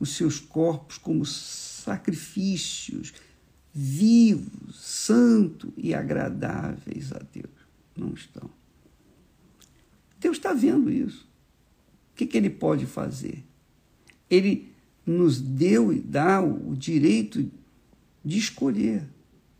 os 0.00 0.16
seus 0.16 0.40
corpos 0.40 0.98
como 0.98 1.24
sacrifícios 1.24 3.12
vivos, 3.72 4.80
santos 4.80 5.70
e 5.76 5.94
agradáveis 5.94 7.12
a 7.12 7.18
Deus. 7.32 7.52
Não 7.96 8.12
estão. 8.14 8.50
Deus 10.18 10.38
está 10.38 10.52
vendo 10.52 10.90
isso. 10.90 11.28
O 12.12 12.16
que, 12.16 12.26
que 12.26 12.36
ele 12.36 12.50
pode 12.50 12.86
fazer? 12.86 13.44
Ele 14.28 14.72
nos 15.06 15.40
deu 15.40 15.92
e 15.92 16.00
dá 16.00 16.40
o 16.42 16.74
direito 16.76 17.50
de 18.24 18.38
escolher 18.38 19.06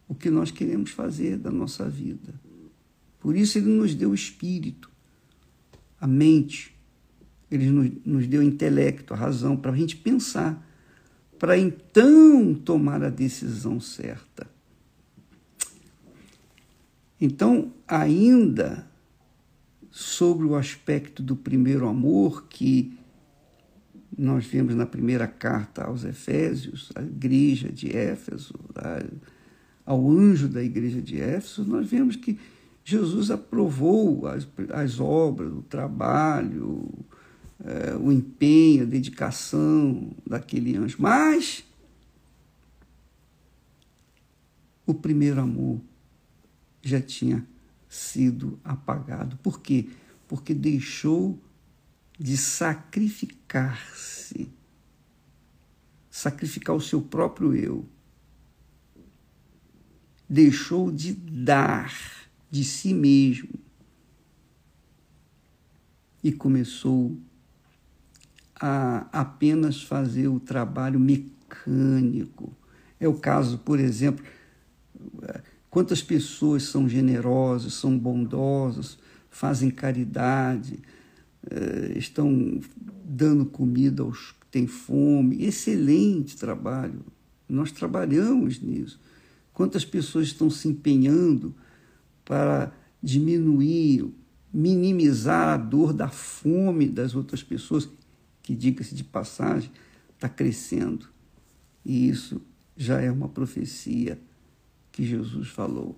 o 0.08 0.14
que 0.14 0.30
nós 0.30 0.50
queremos 0.50 0.90
fazer 0.90 1.38
da 1.38 1.50
nossa 1.50 1.88
vida. 1.88 2.34
Por 3.20 3.36
isso 3.36 3.58
ele 3.58 3.68
nos 3.68 3.94
deu 3.94 4.10
o 4.10 4.14
espírito, 4.14 4.90
a 6.00 6.06
mente, 6.06 6.74
ele 7.50 7.70
nos, 7.70 7.90
nos 8.04 8.26
deu 8.26 8.42
intelecto, 8.42 9.12
a 9.12 9.16
razão, 9.16 9.56
para 9.56 9.72
a 9.72 9.76
gente 9.76 9.96
pensar, 9.96 10.66
para 11.38 11.58
então 11.58 12.54
tomar 12.54 13.02
a 13.02 13.10
decisão 13.10 13.80
certa. 13.80 14.46
Então, 17.20 17.72
ainda 17.86 18.88
sobre 19.90 20.46
o 20.46 20.54
aspecto 20.54 21.22
do 21.22 21.34
primeiro 21.34 21.88
amor 21.88 22.46
que 22.48 22.96
nós 24.16 24.46
vemos 24.46 24.74
na 24.74 24.86
primeira 24.86 25.26
carta 25.26 25.84
aos 25.84 26.04
Efésios, 26.04 26.90
a 26.94 27.02
igreja 27.02 27.70
de 27.70 27.96
Éfeso, 27.96 28.54
ao 29.84 30.10
anjo 30.10 30.48
da 30.48 30.62
igreja 30.62 31.00
de 31.00 31.20
Éfeso, 31.20 31.64
nós 31.64 31.88
vemos 31.88 32.16
que 32.16 32.38
Jesus 32.84 33.30
aprovou 33.30 34.26
as, 34.26 34.46
as 34.72 35.00
obras, 35.00 35.52
o 35.52 35.62
trabalho, 35.62 36.88
é, 37.64 37.94
o 37.96 38.10
empenho, 38.10 38.82
a 38.82 38.86
dedicação 38.86 40.10
daquele 40.26 40.76
anjo. 40.76 40.96
Mas 40.98 41.64
o 44.86 44.94
primeiro 44.94 45.40
amor 45.40 45.80
já 46.82 47.00
tinha 47.00 47.46
sido 47.88 48.58
apagado. 48.64 49.36
Por 49.38 49.60
quê? 49.60 49.88
Porque 50.26 50.52
deixou 50.54 51.38
de 52.18 52.36
sacrificar-se, 52.36 54.50
sacrificar 56.10 56.76
o 56.76 56.80
seu 56.80 57.00
próprio 57.00 57.54
eu 57.54 57.86
deixou 60.30 60.92
de 60.92 61.12
dar 61.12 61.92
de 62.48 62.62
si 62.62 62.94
mesmo 62.94 63.50
e 66.22 66.30
começou 66.30 67.18
a 68.60 69.06
apenas 69.12 69.82
fazer 69.82 70.28
o 70.28 70.38
trabalho 70.38 71.00
mecânico. 71.00 72.52
É 72.98 73.08
o 73.08 73.14
caso, 73.14 73.58
por 73.58 73.80
exemplo, 73.80 74.22
quantas 75.70 76.02
pessoas 76.02 76.64
são 76.64 76.86
generosas, 76.86 77.72
são 77.72 77.98
bondosas, 77.98 78.98
fazem 79.30 79.70
caridade, 79.70 80.78
eh, 81.50 81.94
estão 81.96 82.60
dando 83.02 83.46
comida 83.46 84.02
aos 84.02 84.32
que 84.32 84.46
têm 84.50 84.66
fome. 84.66 85.42
Excelente 85.42 86.36
trabalho. 86.36 87.00
Nós 87.48 87.72
trabalhamos 87.72 88.60
nisso. 88.60 89.00
Quantas 89.54 89.84
pessoas 89.84 90.26
estão 90.26 90.50
se 90.50 90.68
empenhando 90.68 91.54
para 92.24 92.72
diminuir, 93.02 94.06
minimizar 94.52 95.48
a 95.48 95.56
dor 95.56 95.92
da 95.92 96.08
fome 96.08 96.86
das 96.86 97.14
outras 97.14 97.42
pessoas, 97.42 97.88
que, 98.50 98.56
diga-se 98.56 98.96
de 98.96 99.04
passagem, 99.04 99.70
está 100.12 100.28
crescendo. 100.28 101.08
E 101.84 102.08
isso 102.08 102.42
já 102.76 103.00
é 103.00 103.08
uma 103.08 103.28
profecia 103.28 104.20
que 104.90 105.06
Jesus 105.06 105.48
falou. 105.48 105.94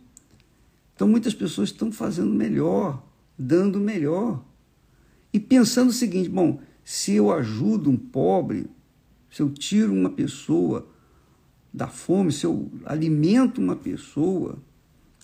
Então, 0.94 1.08
muitas 1.08 1.32
pessoas 1.32 1.70
estão 1.70 1.90
fazendo 1.90 2.30
melhor, 2.30 3.02
dando 3.38 3.80
melhor. 3.80 4.44
E 5.32 5.40
pensando 5.40 5.88
o 5.88 5.94
seguinte: 5.94 6.28
bom, 6.28 6.60
se 6.84 7.14
eu 7.14 7.32
ajudo 7.32 7.88
um 7.88 7.96
pobre, 7.96 8.66
se 9.30 9.40
eu 9.40 9.48
tiro 9.48 9.94
uma 9.94 10.10
pessoa 10.10 10.86
da 11.72 11.88
fome, 11.88 12.30
se 12.30 12.44
eu 12.44 12.70
alimento 12.84 13.62
uma 13.62 13.76
pessoa, 13.76 14.58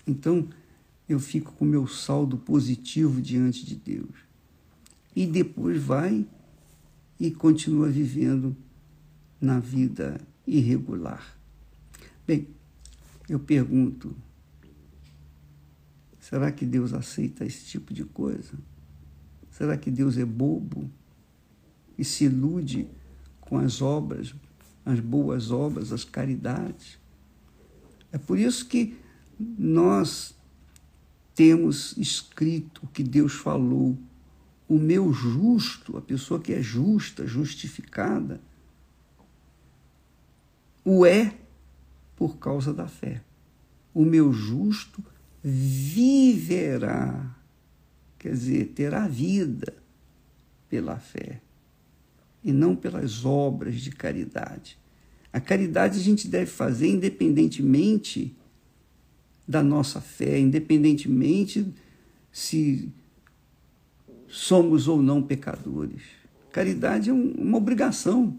então 0.07 0.49
eu 1.07 1.19
fico 1.19 1.53
com 1.53 1.63
meu 1.63 1.85
saldo 1.85 2.39
positivo 2.39 3.21
diante 3.21 3.63
de 3.63 3.75
Deus. 3.75 4.15
E 5.15 5.27
depois 5.27 5.79
vai 5.79 6.25
e 7.19 7.31
continua 7.31 7.89
vivendo 7.89 8.55
na 9.39 9.59
vida 9.59 10.19
irregular. 10.47 11.37
Bem, 12.25 12.47
eu 13.27 13.39
pergunto: 13.39 14.15
será 16.19 16.51
que 16.51 16.65
Deus 16.65 16.93
aceita 16.93 17.45
esse 17.45 17.65
tipo 17.65 17.93
de 17.93 18.05
coisa? 18.05 18.53
Será 19.51 19.77
que 19.77 19.91
Deus 19.91 20.17
é 20.17 20.25
bobo 20.25 20.89
e 21.97 22.05
se 22.05 22.25
ilude 22.25 22.87
com 23.41 23.57
as 23.57 23.81
obras 23.81 24.33
as 24.89 24.99
boas 24.99 25.51
obras, 25.51 25.91
as 25.91 26.03
caridades. 26.03 26.97
É 28.11 28.17
por 28.17 28.39
isso 28.39 28.65
que 28.65 28.97
nós 29.39 30.35
temos 31.35 31.95
escrito 31.97 32.81
o 32.83 32.87
que 32.87 33.03
Deus 33.03 33.33
falou. 33.33 33.97
O 34.69 34.77
meu 34.77 35.11
justo, 35.11 35.97
a 35.97 36.01
pessoa 36.01 36.39
que 36.39 36.53
é 36.53 36.61
justa, 36.61 37.25
justificada, 37.25 38.39
o 40.85 41.05
é 41.05 41.33
por 42.15 42.37
causa 42.37 42.71
da 42.71 42.87
fé. 42.87 43.21
O 43.93 44.05
meu 44.05 44.31
justo 44.31 45.03
viverá, 45.43 47.35
quer 48.19 48.33
dizer, 48.33 48.65
terá 48.75 49.07
vida 49.07 49.73
pela 50.69 50.99
fé 50.99 51.41
e 52.43 52.51
não 52.51 52.75
pelas 52.75 53.25
obras 53.25 53.81
de 53.81 53.89
caridade. 53.89 54.77
A 55.33 55.39
caridade 55.39 55.99
a 55.99 56.03
gente 56.03 56.27
deve 56.27 56.51
fazer 56.51 56.87
independentemente 56.87 58.35
da 59.47 59.63
nossa 59.63 59.99
fé, 59.99 60.37
independentemente 60.37 61.73
se 62.31 62.91
somos 64.29 64.87
ou 64.87 65.01
não 65.01 65.21
pecadores. 65.21 66.01
Caridade 66.51 67.09
é 67.09 67.13
uma 67.13 67.57
obrigação, 67.57 68.37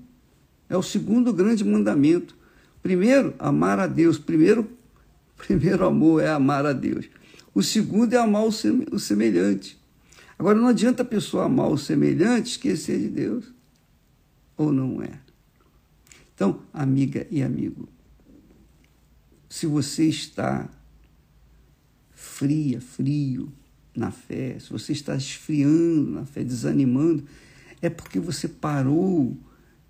é 0.68 0.76
o 0.76 0.82
segundo 0.82 1.32
grande 1.32 1.64
mandamento. 1.64 2.36
Primeiro, 2.82 3.34
amar 3.38 3.78
a 3.78 3.86
Deus. 3.86 4.18
Primeiro, 4.18 4.70
primeiro 5.36 5.84
amor 5.84 6.22
é 6.22 6.28
amar 6.28 6.64
a 6.64 6.72
Deus. 6.72 7.08
O 7.52 7.62
segundo 7.62 8.14
é 8.14 8.16
amar 8.16 8.44
o 8.44 8.98
semelhante. 8.98 9.78
Agora, 10.38 10.58
não 10.58 10.68
adianta 10.68 11.02
a 11.02 11.06
pessoa 11.06 11.44
amar 11.44 11.68
o 11.68 11.76
semelhante 11.76 12.52
esquecer 12.52 12.98
de 12.98 13.08
Deus. 13.08 13.52
Ou 14.56 14.72
não 14.72 15.02
é? 15.02 15.20
Então, 16.34 16.62
amiga 16.72 17.26
e 17.30 17.42
amigo, 17.42 17.88
se 19.48 19.66
você 19.66 20.06
está 20.06 20.70
fria, 22.12 22.80
frio 22.80 23.52
na 24.00 24.10
fé, 24.10 24.58
se 24.58 24.70
você 24.70 24.92
está 24.92 25.14
esfriando 25.14 26.10
na 26.10 26.24
fé, 26.24 26.42
desanimando, 26.42 27.22
é 27.82 27.90
porque 27.90 28.18
você 28.18 28.48
parou 28.48 29.36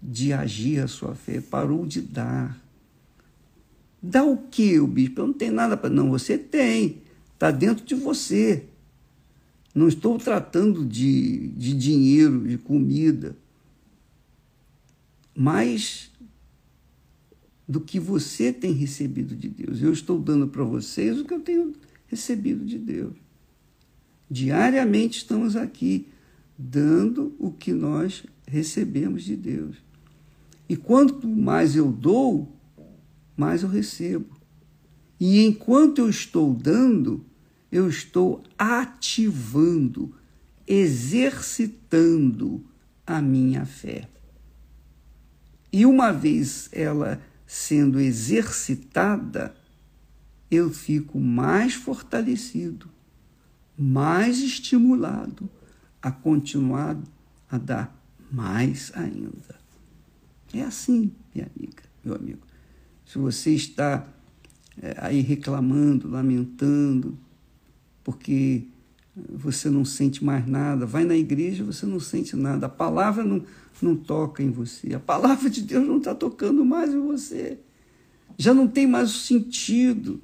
de 0.02 0.32
agir 0.32 0.80
a 0.80 0.88
sua 0.88 1.14
fé, 1.14 1.40
parou 1.40 1.86
de 1.86 2.02
dar. 2.02 2.60
Dá 4.02 4.24
o 4.24 4.36
que, 4.36 4.80
o 4.80 4.86
bispo? 4.86 5.20
Eu 5.20 5.28
não 5.28 5.34
tenho 5.34 5.52
nada 5.52 5.76
para. 5.76 5.90
Não, 5.90 6.10
você 6.10 6.36
tem. 6.36 7.02
Está 7.34 7.52
dentro 7.52 7.84
de 7.84 7.94
você. 7.94 8.64
Não 9.72 9.86
estou 9.86 10.18
tratando 10.18 10.84
de, 10.84 11.48
de 11.48 11.72
dinheiro, 11.72 12.48
de 12.48 12.58
comida, 12.58 13.36
mas 15.32 16.10
do 17.68 17.80
que 17.80 18.00
você 18.00 18.52
tem 18.52 18.72
recebido 18.72 19.36
de 19.36 19.48
Deus. 19.48 19.80
Eu 19.80 19.92
estou 19.92 20.18
dando 20.18 20.48
para 20.48 20.64
vocês 20.64 21.20
o 21.20 21.24
que 21.24 21.32
eu 21.32 21.40
tenho 21.40 21.72
recebido 22.08 22.64
de 22.64 22.76
Deus. 22.76 23.29
Diariamente 24.30 25.18
estamos 25.18 25.56
aqui 25.56 26.06
dando 26.56 27.34
o 27.38 27.50
que 27.50 27.72
nós 27.72 28.24
recebemos 28.46 29.24
de 29.24 29.34
Deus. 29.34 29.76
E 30.68 30.76
quanto 30.76 31.26
mais 31.26 31.74
eu 31.74 31.90
dou, 31.90 32.54
mais 33.36 33.62
eu 33.62 33.68
recebo. 33.68 34.38
E 35.18 35.44
enquanto 35.44 35.98
eu 35.98 36.08
estou 36.08 36.54
dando, 36.54 37.24
eu 37.72 37.88
estou 37.88 38.42
ativando, 38.56 40.14
exercitando 40.66 42.64
a 43.06 43.20
minha 43.20 43.66
fé. 43.66 44.08
E 45.72 45.84
uma 45.84 46.12
vez 46.12 46.68
ela 46.72 47.20
sendo 47.46 47.98
exercitada, 47.98 49.54
eu 50.48 50.70
fico 50.70 51.18
mais 51.18 51.74
fortalecido, 51.74 52.88
mais 53.80 54.40
estimulado 54.40 55.48
a 56.02 56.10
continuar 56.10 56.98
a 57.50 57.56
dar 57.56 57.96
mais 58.30 58.92
ainda. 58.94 59.58
É 60.52 60.60
assim, 60.60 61.10
minha 61.34 61.48
amiga, 61.56 61.82
meu 62.04 62.14
amigo. 62.14 62.40
Se 63.06 63.16
você 63.16 63.54
está 63.54 64.06
é, 64.82 64.96
aí 64.98 65.22
reclamando, 65.22 66.10
lamentando, 66.10 67.16
porque 68.04 68.64
você 69.16 69.70
não 69.70 69.84
sente 69.84 70.22
mais 70.22 70.46
nada. 70.46 70.84
Vai 70.84 71.04
na 71.04 71.16
igreja, 71.16 71.64
você 71.64 71.86
não 71.86 71.98
sente 71.98 72.36
nada. 72.36 72.66
A 72.66 72.68
palavra 72.68 73.24
não, 73.24 73.42
não 73.80 73.96
toca 73.96 74.42
em 74.42 74.50
você. 74.50 74.94
A 74.94 75.00
palavra 75.00 75.48
de 75.48 75.62
Deus 75.62 75.86
não 75.86 75.96
está 75.96 76.14
tocando 76.14 76.66
mais 76.66 76.92
em 76.92 77.00
você. 77.00 77.58
Já 78.36 78.52
não 78.52 78.68
tem 78.68 78.86
mais 78.86 79.10
sentido 79.10 80.20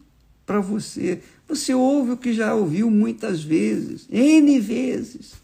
para 0.46 0.60
você. 0.60 1.20
Você 1.48 1.74
ouve 1.74 2.12
o 2.12 2.16
que 2.16 2.32
já 2.32 2.54
ouviu 2.54 2.90
muitas 2.90 3.42
vezes, 3.42 4.06
N 4.08 4.58
vezes. 4.60 5.34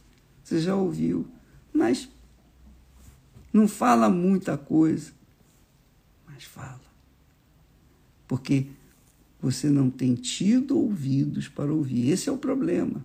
Você 0.42 0.60
já 0.60 0.76
ouviu, 0.76 1.26
mas 1.72 2.08
não 3.52 3.66
fala 3.66 4.08
muita 4.08 4.56
coisa. 4.56 5.10
Mas 6.26 6.44
fala. 6.44 6.80
Porque 8.28 8.66
você 9.40 9.68
não 9.68 9.90
tem 9.90 10.14
tido 10.14 10.78
ouvidos 10.78 11.48
para 11.48 11.72
ouvir. 11.72 12.10
Esse 12.10 12.28
é 12.28 12.32
o 12.32 12.38
problema. 12.38 13.04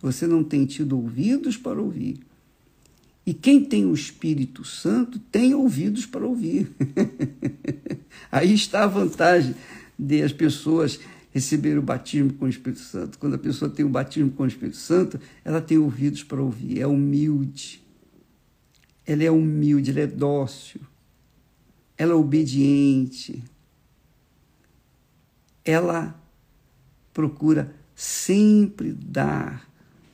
Você 0.00 0.26
não 0.26 0.42
tem 0.42 0.64
tido 0.66 0.96
ouvidos 0.96 1.56
para 1.56 1.80
ouvir. 1.80 2.20
E 3.24 3.34
quem 3.34 3.64
tem 3.64 3.84
o 3.84 3.94
Espírito 3.94 4.64
Santo 4.64 5.18
tem 5.18 5.54
ouvidos 5.54 6.06
para 6.06 6.24
ouvir. 6.24 6.70
Aí 8.30 8.54
está 8.54 8.84
a 8.84 8.86
vantagem 8.86 9.54
de 9.98 10.22
as 10.22 10.32
pessoas 10.32 11.00
receberem 11.32 11.78
o 11.78 11.82
batismo 11.82 12.32
com 12.34 12.46
o 12.46 12.48
Espírito 12.48 12.80
Santo. 12.80 13.18
Quando 13.18 13.34
a 13.34 13.38
pessoa 13.38 13.70
tem 13.70 13.84
o 13.84 13.88
batismo 13.88 14.30
com 14.30 14.44
o 14.44 14.46
Espírito 14.46 14.76
Santo, 14.76 15.20
ela 15.44 15.60
tem 15.60 15.78
ouvidos 15.78 16.22
para 16.22 16.40
ouvir, 16.40 16.80
é 16.80 16.86
humilde. 16.86 17.82
Ela 19.06 19.24
é 19.24 19.30
humilde, 19.30 19.90
ela 19.90 20.00
é 20.00 20.06
dócil. 20.06 20.80
Ela 21.98 22.12
é 22.12 22.14
obediente 22.14 23.42
ela 25.66 26.14
procura 27.12 27.74
sempre 27.94 28.92
dar 28.92 29.68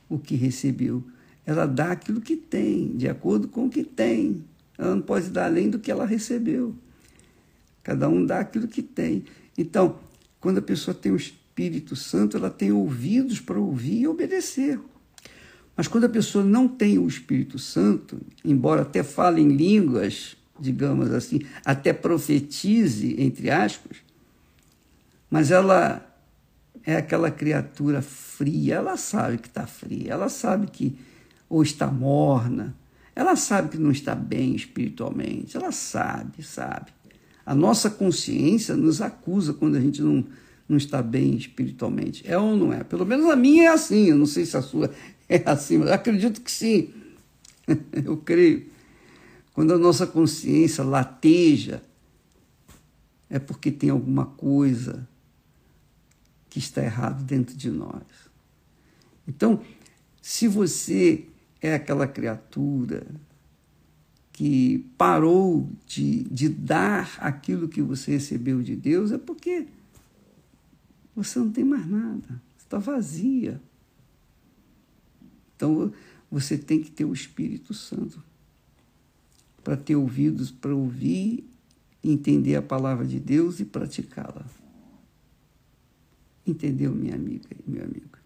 o 0.09 0.17
que 0.17 0.35
recebeu. 0.35 1.03
Ela 1.45 1.67
dá 1.67 1.91
aquilo 1.91 2.19
que 2.19 2.35
tem, 2.35 2.97
de 2.97 3.07
acordo 3.07 3.47
com 3.47 3.67
o 3.67 3.69
que 3.69 3.83
tem. 3.83 4.43
Ela 4.77 4.95
não 4.95 5.01
pode 5.01 5.29
dar 5.29 5.45
além 5.45 5.69
do 5.69 5.77
que 5.77 5.91
ela 5.91 6.05
recebeu. 6.05 6.73
Cada 7.83 8.09
um 8.09 8.25
dá 8.25 8.39
aquilo 8.39 8.67
que 8.67 8.81
tem. 8.81 9.25
Então, 9.57 9.97
quando 10.39 10.57
a 10.57 10.61
pessoa 10.61 10.93
tem 10.93 11.11
o 11.11 11.15
Espírito 11.15 11.95
Santo, 11.95 12.37
ela 12.37 12.49
tem 12.49 12.71
ouvidos 12.71 13.39
para 13.39 13.59
ouvir 13.59 14.01
e 14.01 14.07
obedecer. 14.07 14.79
Mas 15.75 15.87
quando 15.87 16.05
a 16.05 16.09
pessoa 16.09 16.43
não 16.43 16.67
tem 16.67 16.99
o 16.99 17.07
Espírito 17.07 17.57
Santo, 17.57 18.19
embora 18.43 18.83
até 18.83 19.03
fale 19.03 19.41
em 19.41 19.49
línguas, 19.49 20.35
digamos 20.59 21.11
assim, 21.11 21.41
até 21.65 21.91
profetize, 21.91 23.15
entre 23.19 23.49
aspas, 23.49 23.97
mas 25.29 25.49
ela 25.49 26.07
é 26.85 26.95
aquela 26.95 27.31
criatura 27.31 28.01
fria, 28.01 28.75
ela 28.75 28.97
sabe 28.97 29.37
que 29.37 29.47
está 29.47 29.65
fria, 29.65 30.13
ela 30.13 30.29
sabe 30.29 30.67
que 30.67 30.95
ou 31.49 31.63
está 31.63 31.87
morna, 31.87 32.75
ela 33.15 33.35
sabe 33.35 33.69
que 33.69 33.77
não 33.77 33.91
está 33.91 34.13
bem 34.15 34.55
espiritualmente, 34.55 35.55
ela 35.55 35.71
sabe, 35.71 36.43
sabe. 36.43 36.91
A 37.45 37.53
nossa 37.53 37.89
consciência 37.89 38.75
nos 38.75 39.01
acusa 39.01 39.53
quando 39.53 39.75
a 39.75 39.81
gente 39.81 40.01
não, 40.01 40.25
não 40.67 40.77
está 40.77 41.01
bem 41.01 41.35
espiritualmente. 41.35 42.23
É 42.25 42.37
ou 42.37 42.55
não 42.55 42.71
é? 42.71 42.83
Pelo 42.83 43.05
menos 43.05 43.29
a 43.29 43.35
minha 43.35 43.63
é 43.63 43.67
assim, 43.67 44.05
eu 44.05 44.17
não 44.17 44.25
sei 44.25 44.45
se 44.45 44.55
a 44.55 44.61
sua 44.61 44.89
é 45.27 45.41
assim, 45.45 45.77
mas 45.77 45.91
acredito 45.91 46.41
que 46.41 46.51
sim. 46.51 46.89
eu 48.05 48.17
creio. 48.17 48.65
Quando 49.53 49.73
a 49.73 49.77
nossa 49.77 50.07
consciência 50.07 50.83
lateja, 50.83 51.81
é 53.29 53.39
porque 53.39 53.71
tem 53.71 53.89
alguma 53.89 54.25
coisa 54.25 55.07
que 56.49 56.59
está 56.59 56.83
errado 56.83 57.23
dentro 57.23 57.55
de 57.55 57.69
nós. 57.69 58.03
Então, 59.27 59.61
se 60.21 60.47
você 60.47 61.25
é 61.61 61.73
aquela 61.73 62.07
criatura 62.07 63.05
que 64.33 64.79
parou 64.97 65.69
de, 65.85 66.23
de 66.23 66.49
dar 66.49 67.17
aquilo 67.19 67.69
que 67.69 67.83
você 67.83 68.13
recebeu 68.13 68.63
de 68.63 68.75
Deus, 68.75 69.11
é 69.11 69.17
porque 69.17 69.67
você 71.15 71.37
não 71.37 71.51
tem 71.51 71.63
mais 71.63 71.87
nada, 71.87 72.41
está 72.57 72.79
vazia. 72.79 73.61
Então, 75.55 75.93
você 76.31 76.57
tem 76.57 76.81
que 76.81 76.89
ter 76.89 77.05
o 77.05 77.13
Espírito 77.13 77.75
Santo 77.75 78.21
para 79.63 79.77
ter 79.77 79.95
ouvidos 79.95 80.49
para 80.49 80.75
ouvir, 80.75 81.47
entender 82.03 82.55
a 82.55 82.61
palavra 82.61 83.05
de 83.05 83.19
Deus 83.19 83.59
e 83.59 83.65
praticá-la. 83.65 84.45
Entendeu, 86.45 86.93
minha 86.93 87.15
amiga 87.15 87.47
e 87.51 87.69
meu 87.69 87.83
amigo? 87.83 88.17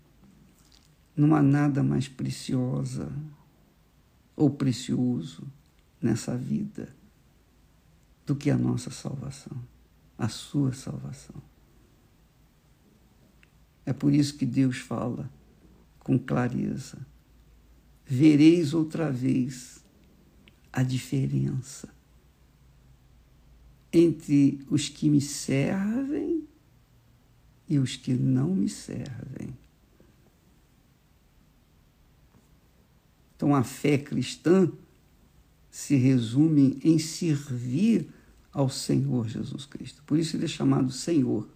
Não 1.15 1.35
há 1.35 1.43
nada 1.43 1.83
mais 1.83 2.07
preciosa 2.07 3.11
ou 4.35 4.49
precioso 4.49 5.45
nessa 6.01 6.35
vida 6.37 6.95
do 8.25 8.35
que 8.35 8.49
a 8.49 8.57
nossa 8.57 8.91
salvação, 8.91 9.57
a 10.17 10.27
sua 10.27 10.73
salvação. 10.73 11.41
É 13.85 13.93
por 13.93 14.13
isso 14.13 14.37
que 14.37 14.45
Deus 14.45 14.77
fala 14.77 15.29
com 15.99 16.19
clareza: 16.19 16.97
vereis 18.05 18.73
outra 18.73 19.11
vez 19.11 19.83
a 20.71 20.83
diferença 20.83 21.89
entre 23.91 24.59
os 24.69 24.89
que 24.89 25.09
me 25.09 25.21
servem 25.21 26.47
e 27.67 27.79
os 27.79 27.95
que 27.95 28.13
não 28.13 28.53
me 28.53 28.69
servem. 28.69 29.57
Então, 33.35 33.53
a 33.53 33.63
fé 33.63 33.97
cristã 33.97 34.71
se 35.77 35.95
resume 35.95 36.79
em 36.83 36.97
servir 36.97 38.07
ao 38.51 38.67
Senhor 38.67 39.29
Jesus 39.29 39.63
Cristo. 39.63 40.01
Por 40.07 40.17
isso 40.17 40.35
ele 40.35 40.45
é 40.45 40.47
chamado 40.47 40.91
Senhor, 40.91 41.47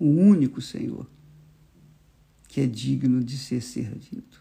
o 0.00 0.04
único 0.04 0.60
Senhor 0.60 1.08
que 2.48 2.60
é 2.60 2.66
digno 2.66 3.22
de 3.22 3.38
ser 3.38 3.62
servido. 3.62 4.36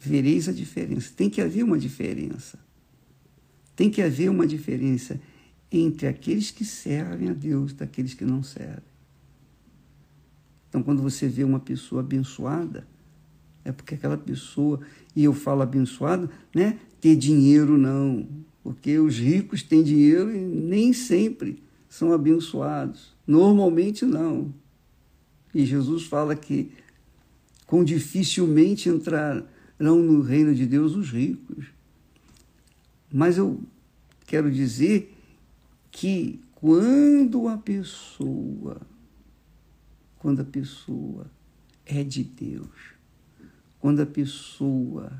Vereis 0.00 0.48
a 0.48 0.52
diferença. 0.52 1.12
Tem 1.14 1.28
que 1.28 1.42
haver 1.42 1.62
uma 1.62 1.78
diferença. 1.78 2.58
Tem 3.76 3.90
que 3.90 4.00
haver 4.00 4.30
uma 4.30 4.46
diferença 4.46 5.20
entre 5.70 6.06
aqueles 6.06 6.50
que 6.50 6.64
servem 6.64 7.28
a 7.28 7.34
Deus 7.34 7.72
e 7.72 7.74
daqueles 7.74 8.14
que 8.14 8.24
não 8.24 8.42
servem. 8.42 8.88
Então, 10.70 10.82
quando 10.82 11.02
você 11.02 11.28
vê 11.28 11.44
uma 11.44 11.60
pessoa 11.60 12.00
abençoada, 12.00 12.88
é 13.68 13.72
porque 13.72 13.94
aquela 13.94 14.16
pessoa, 14.16 14.80
e 15.14 15.24
eu 15.24 15.34
falo 15.34 15.60
abençoado, 15.60 16.30
né? 16.54 16.78
Ter 17.00 17.14
dinheiro 17.14 17.76
não, 17.76 18.26
porque 18.62 18.98
os 18.98 19.18
ricos 19.18 19.62
têm 19.62 19.82
dinheiro 19.82 20.34
e 20.34 20.40
nem 20.40 20.92
sempre 20.94 21.62
são 21.86 22.12
abençoados. 22.12 23.14
Normalmente 23.26 24.06
não. 24.06 24.52
E 25.54 25.66
Jesus 25.66 26.04
fala 26.04 26.34
que 26.34 26.72
com 27.66 27.84
dificilmente 27.84 28.88
entrarão 28.88 29.44
no 29.78 30.22
reino 30.22 30.54
de 30.54 30.64
Deus 30.64 30.96
os 30.96 31.10
ricos. 31.10 31.66
Mas 33.12 33.36
eu 33.36 33.60
quero 34.26 34.50
dizer 34.50 35.14
que 35.90 36.40
quando 36.54 37.48
a 37.48 37.58
pessoa, 37.58 38.80
quando 40.18 40.40
a 40.40 40.44
pessoa 40.44 41.26
é 41.84 42.02
de 42.02 42.24
Deus, 42.24 42.97
quando 43.80 44.00
a 44.02 44.06
pessoa 44.06 45.12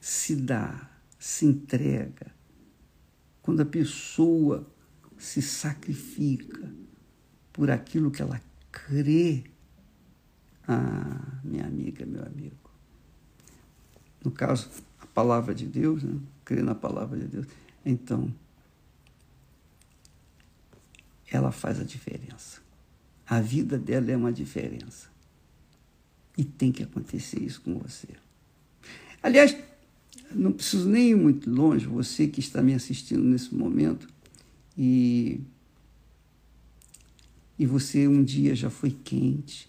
se 0.00 0.34
dá, 0.34 0.90
se 1.18 1.44
entrega, 1.44 2.32
quando 3.42 3.60
a 3.60 3.66
pessoa 3.66 4.66
se 5.18 5.42
sacrifica 5.42 6.72
por 7.52 7.70
aquilo 7.70 8.10
que 8.10 8.22
ela 8.22 8.40
crê, 8.72 9.44
ah, 10.66 11.40
minha 11.44 11.66
amiga, 11.66 12.06
meu 12.06 12.24
amigo. 12.24 12.56
No 14.24 14.30
caso, 14.30 14.70
a 14.98 15.06
palavra 15.06 15.54
de 15.54 15.66
Deus, 15.66 16.02
né? 16.02 16.18
crer 16.44 16.62
na 16.62 16.74
palavra 16.74 17.18
de 17.18 17.26
Deus. 17.26 17.46
Então, 17.84 18.32
ela 21.30 21.52
faz 21.52 21.80
a 21.80 21.84
diferença. 21.84 22.60
A 23.26 23.40
vida 23.40 23.78
dela 23.78 24.10
é 24.10 24.16
uma 24.16 24.32
diferença. 24.32 25.09
E 26.36 26.44
tem 26.44 26.72
que 26.72 26.82
acontecer 26.82 27.40
isso 27.42 27.60
com 27.60 27.78
você. 27.78 28.08
Aliás, 29.22 29.56
não 30.32 30.52
preciso 30.52 30.88
nem 30.88 31.10
ir 31.10 31.16
muito 31.16 31.50
longe, 31.50 31.86
você 31.86 32.26
que 32.26 32.40
está 32.40 32.62
me 32.62 32.72
assistindo 32.74 33.22
nesse 33.22 33.54
momento, 33.54 34.08
e, 34.76 35.40
e 37.58 37.66
você 37.66 38.06
um 38.06 38.22
dia 38.22 38.54
já 38.54 38.70
foi 38.70 38.90
quente, 38.90 39.68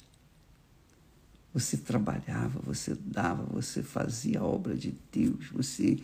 você 1.54 1.76
trabalhava, 1.76 2.60
você 2.64 2.96
dava, 2.96 3.44
você 3.44 3.84
fazia 3.84 4.40
a 4.40 4.46
obra 4.46 4.76
de 4.76 4.94
Deus, 5.12 5.48
você 5.52 6.00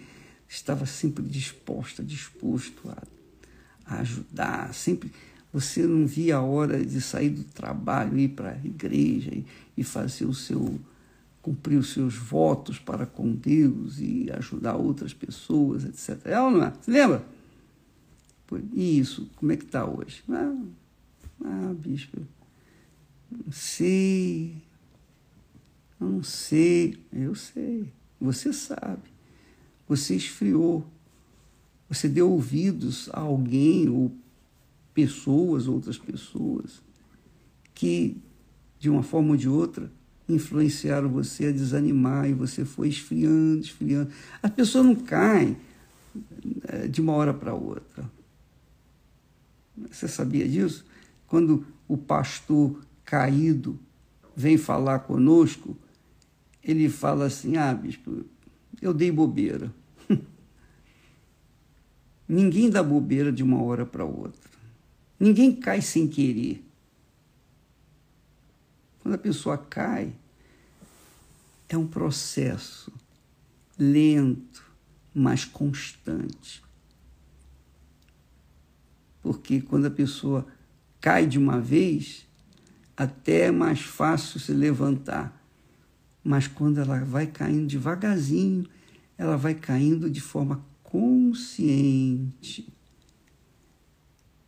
estava 0.49 0.85
sempre 0.85 1.23
disposta, 1.23 2.03
disposto 2.03 2.89
a, 2.89 3.03
a 3.85 3.99
ajudar, 3.99 4.73
sempre 4.73 5.11
você 5.51 5.85
não 5.85 6.05
via 6.05 6.37
a 6.37 6.41
hora 6.41 6.83
de 6.85 7.01
sair 7.01 7.29
do 7.29 7.43
trabalho, 7.43 8.17
ir 8.17 8.29
para 8.29 8.51
a 8.51 8.65
igreja 8.65 9.31
e, 9.75 9.83
fazer 9.83 10.25
o 10.25 10.33
seu 10.33 10.79
cumprir 11.41 11.77
os 11.77 11.93
seus 11.93 12.15
votos 12.15 12.77
para 12.77 13.05
com 13.05 13.31
Deus 13.31 13.99
e 13.99 14.29
ajudar 14.33 14.75
outras 14.75 15.13
pessoas, 15.13 15.85
etc. 15.85 16.25
É 16.25 16.41
ou 16.41 16.51
não 16.51 16.63
é? 16.63 16.73
Você 16.81 16.91
lembra? 16.91 17.25
E 18.73 18.99
isso, 18.99 19.29
como 19.37 19.53
é 19.53 19.57
que 19.57 19.63
está 19.63 19.85
hoje? 19.85 20.21
Ah, 20.29 20.55
ah, 21.45 21.73
bispo, 21.73 22.19
não 23.31 23.51
sei, 23.51 24.57
eu 25.99 26.07
não 26.07 26.23
sei, 26.23 26.97
eu 27.13 27.35
sei, 27.35 27.91
você 28.19 28.51
sabe. 28.51 29.03
Você 29.87 30.15
esfriou, 30.15 30.85
você 31.89 32.09
deu 32.09 32.29
ouvidos 32.29 33.09
a 33.13 33.21
alguém 33.21 33.87
ou 33.87 34.11
pessoas, 34.97 35.67
outras 35.67 35.95
pessoas, 35.95 36.81
que, 37.75 38.17
de 38.79 38.89
uma 38.89 39.03
forma 39.03 39.29
ou 39.29 39.37
de 39.37 39.47
outra, 39.47 39.91
influenciaram 40.27 41.07
você 41.07 41.45
a 41.45 41.51
desanimar 41.51 42.27
e 42.27 42.33
você 42.33 42.65
foi 42.65 42.87
esfriando, 42.87 43.61
esfriando. 43.61 44.09
As 44.41 44.49
pessoas 44.49 44.87
não 44.87 44.95
caem 44.95 45.55
eh, 46.63 46.87
de 46.87 46.99
uma 46.99 47.13
hora 47.13 47.31
para 47.31 47.53
outra. 47.53 48.09
Você 49.87 50.07
sabia 50.07 50.49
disso? 50.49 50.83
Quando 51.27 51.63
o 51.87 51.95
pastor 51.95 52.83
caído 53.05 53.79
vem 54.35 54.57
falar 54.57 55.01
conosco, 55.01 55.77
ele 56.63 56.89
fala 56.89 57.25
assim: 57.25 57.55
Ah, 57.55 57.71
bispo, 57.71 58.25
eu 58.81 58.95
dei 58.95 59.11
bobeira. 59.11 59.71
Ninguém 62.27 62.67
dá 62.67 62.81
bobeira 62.81 63.31
de 63.31 63.43
uma 63.43 63.61
hora 63.61 63.85
para 63.85 64.03
outra. 64.03 64.56
Ninguém 65.19 65.55
cai 65.55 65.81
sem 65.81 66.07
querer. 66.07 66.63
Quando 68.99 69.15
a 69.15 69.17
pessoa 69.17 69.57
cai, 69.57 70.13
é 71.69 71.77
um 71.77 71.87
processo 71.87 72.91
lento, 73.77 74.63
mas 75.13 75.45
constante. 75.45 76.63
Porque 79.21 79.61
quando 79.61 79.85
a 79.87 79.91
pessoa 79.91 80.47
cai 81.01 81.25
de 81.25 81.37
uma 81.37 81.59
vez, 81.59 82.27
até 82.95 83.41
é 83.41 83.51
mais 83.51 83.81
fácil 83.81 84.39
se 84.39 84.53
levantar. 84.53 85.35
Mas 86.23 86.47
quando 86.47 86.79
ela 86.79 87.03
vai 87.03 87.27
caindo 87.27 87.67
devagarzinho, 87.67 88.67
ela 89.17 89.37
vai 89.37 89.55
caindo 89.55 90.09
de 90.09 90.21
forma 90.21 90.63
consciente. 90.83 92.73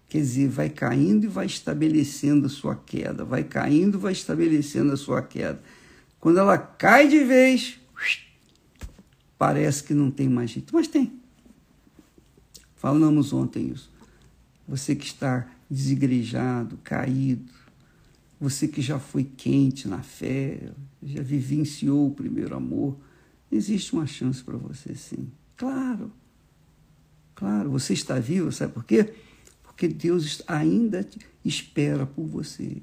Quer 0.09 0.17
dizer, 0.17 0.49
vai 0.49 0.69
caindo 0.69 1.25
e 1.25 1.27
vai 1.27 1.45
estabelecendo 1.45 2.47
a 2.47 2.49
sua 2.49 2.75
queda, 2.75 3.23
vai 3.23 3.43
caindo 3.43 3.99
e 3.99 4.01
vai 4.01 4.11
estabelecendo 4.11 4.91
a 4.91 4.97
sua 4.97 5.21
queda. 5.21 5.61
Quando 6.19 6.39
ela 6.39 6.57
cai 6.57 7.07
de 7.07 7.23
vez, 7.23 7.79
parece 9.37 9.83
que 9.83 9.93
não 9.93 10.09
tem 10.09 10.27
mais 10.27 10.49
jeito, 10.49 10.73
mas 10.73 10.87
tem. 10.87 11.13
Falamos 12.75 13.31
ontem 13.31 13.69
isso. 13.69 13.91
Você 14.67 14.95
que 14.95 15.05
está 15.05 15.47
desigrejado, 15.69 16.77
caído, 16.83 17.53
você 18.41 18.67
que 18.67 18.81
já 18.81 18.97
foi 18.97 19.23
quente 19.23 19.87
na 19.87 20.01
fé, 20.01 20.71
já 21.03 21.21
vivenciou 21.21 22.07
o 22.07 22.15
primeiro 22.15 22.55
amor, 22.55 22.97
existe 23.51 23.93
uma 23.93 24.07
chance 24.07 24.43
para 24.43 24.57
você 24.57 24.95
sim. 24.95 25.29
Claro, 25.55 26.11
claro, 27.35 27.69
você 27.69 27.93
está 27.93 28.17
vivo, 28.17 28.51
sabe 28.51 28.73
por 28.73 28.83
quê? 28.83 29.13
Porque 29.79 29.87
Deus 29.87 30.41
ainda 30.45 31.07
espera 31.45 32.05
por 32.05 32.25
você. 32.25 32.81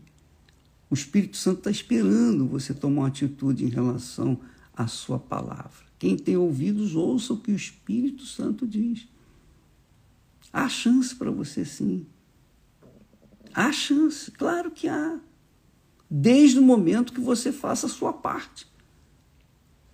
O 0.89 0.95
Espírito 0.95 1.37
Santo 1.37 1.59
está 1.59 1.71
esperando 1.71 2.49
você 2.49 2.73
tomar 2.73 3.03
uma 3.03 3.09
atitude 3.09 3.67
em 3.67 3.69
relação 3.69 4.41
à 4.73 4.87
sua 4.87 5.19
palavra. 5.19 5.85
Quem 5.99 6.17
tem 6.17 6.39
ouvidos, 6.39 6.95
ouça 6.95 7.35
o 7.35 7.37
que 7.37 7.53
o 7.53 7.55
Espírito 7.55 8.25
Santo 8.25 8.67
diz. 8.67 9.07
Há 10.51 10.71
chance 10.71 11.15
para 11.15 11.31
você 11.31 11.67
sim. 11.67 12.07
Há 13.53 13.71
chance, 13.73 14.31
claro 14.31 14.71
que 14.71 14.89
há. 14.89 15.21
Desde 16.11 16.59
o 16.59 16.63
momento 16.63 17.13
que 17.13 17.21
você 17.21 17.53
faça 17.53 17.85
a 17.85 17.91
sua 17.91 18.15
parte. 18.15 18.67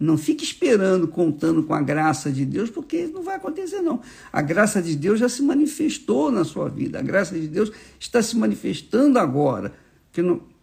Não 0.02 0.18
fique 0.18 0.42
esperando, 0.42 1.06
contando 1.06 1.62
com 1.62 1.72
a 1.72 1.80
graça 1.80 2.30
de 2.32 2.44
Deus, 2.44 2.68
porque 2.68 3.06
não 3.06 3.22
vai 3.22 3.36
acontecer, 3.36 3.80
não. 3.80 4.00
A 4.32 4.42
graça 4.42 4.82
de 4.82 4.96
Deus 4.96 5.20
já 5.20 5.28
se 5.28 5.42
manifestou 5.42 6.32
na 6.32 6.44
sua 6.44 6.68
vida. 6.68 6.98
A 6.98 7.02
graça 7.02 7.38
de 7.38 7.46
Deus 7.46 7.70
está 8.00 8.20
se 8.20 8.36
manifestando 8.36 9.16
agora, 9.20 9.72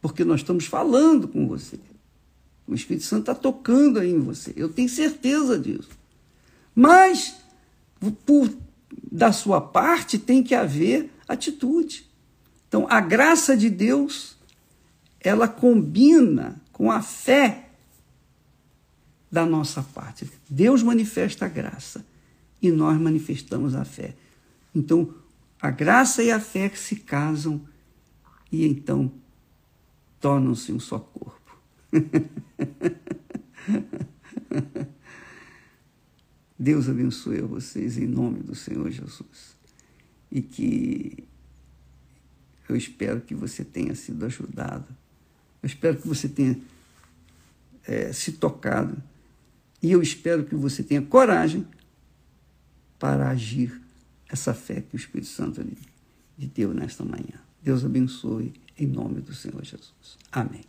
porque 0.02 0.26
nós 0.26 0.42
estamos 0.42 0.66
falando 0.66 1.26
com 1.26 1.48
você. 1.48 1.80
O 2.68 2.76
Espírito 2.76 3.06
Santo 3.06 3.32
está 3.32 3.36
tocando 3.36 4.00
aí 4.00 4.12
em 4.12 4.20
você. 4.20 4.54
Eu 4.58 4.68
tenho 4.68 4.90
certeza 4.90 5.58
disso. 5.58 5.90
Mas, 6.76 7.38
por, 8.26 8.50
da 9.10 9.32
sua 9.32 9.62
parte, 9.62 10.20
tem 10.20 10.44
que 10.44 10.54
haver 10.54 11.10
atitude. 11.30 12.06
Então, 12.68 12.86
a 12.90 13.00
graça 13.00 13.56
de 13.56 13.70
Deus, 13.70 14.36
ela 15.22 15.48
combina 15.48 16.62
com 16.74 16.92
a 16.92 17.02
fé 17.02 17.69
da 19.32 19.46
nossa 19.46 19.84
parte. 19.84 20.30
Deus 20.50 20.84
manifesta 20.84 21.46
a 21.46 21.50
graça 21.50 22.06
e 22.62 22.72
nós 22.72 23.00
manifestamos 23.00 23.76
a 23.76 23.86
fé. 23.86 24.16
Então, 24.74 25.14
a 25.62 25.72
graça 25.72 26.24
e 26.24 26.32
a 26.32 26.40
fé 26.40 26.70
que 26.70 26.80
se 26.80 26.96
casam 26.98 27.62
e 28.52 28.66
então 28.66 29.12
tornam-se 30.20 30.72
um 30.72 30.80
só 30.80 31.00
corpo. 31.00 31.58
Deus 36.58 36.90
abençoe 36.90 37.40
a 37.40 37.46
vocês 37.46 37.98
em 37.98 38.06
nome 38.06 38.42
do 38.42 38.54
Senhor 38.54 38.92
Jesus. 38.92 39.58
E 40.30 40.42
que, 40.42 41.24
eu 42.68 42.76
espero 42.76 43.22
que 43.22 43.34
você 43.34 43.64
tenha 43.64 43.96
sido 43.96 44.26
ajudado. 44.26 44.86
Eu 45.64 45.68
espero 45.68 45.98
que 45.98 46.08
você 46.08 46.28
tenha 46.28 46.60
é, 47.86 48.12
se 48.12 48.34
tocado. 48.34 49.02
E 49.82 49.92
eu 49.92 50.02
espero 50.02 50.46
que 50.46 50.56
você 50.56 50.84
tenha 50.84 51.02
coragem 51.02 51.66
para 52.98 53.30
agir 53.30 53.80
essa 54.28 54.54
fé 54.54 54.82
que 54.82 54.96
o 54.96 54.98
Espírito 54.98 55.30
Santo 55.30 55.62
lhe 56.38 56.48
deu 56.48 56.74
nesta 56.74 57.04
manhã. 57.04 57.40
Deus 57.62 57.84
abençoe 57.84 58.54
em 58.78 58.88
nome 58.88 59.22
do 59.22 59.34
Senhor 59.34 59.64
Jesus. 59.64 60.18
Amém. 60.32 60.64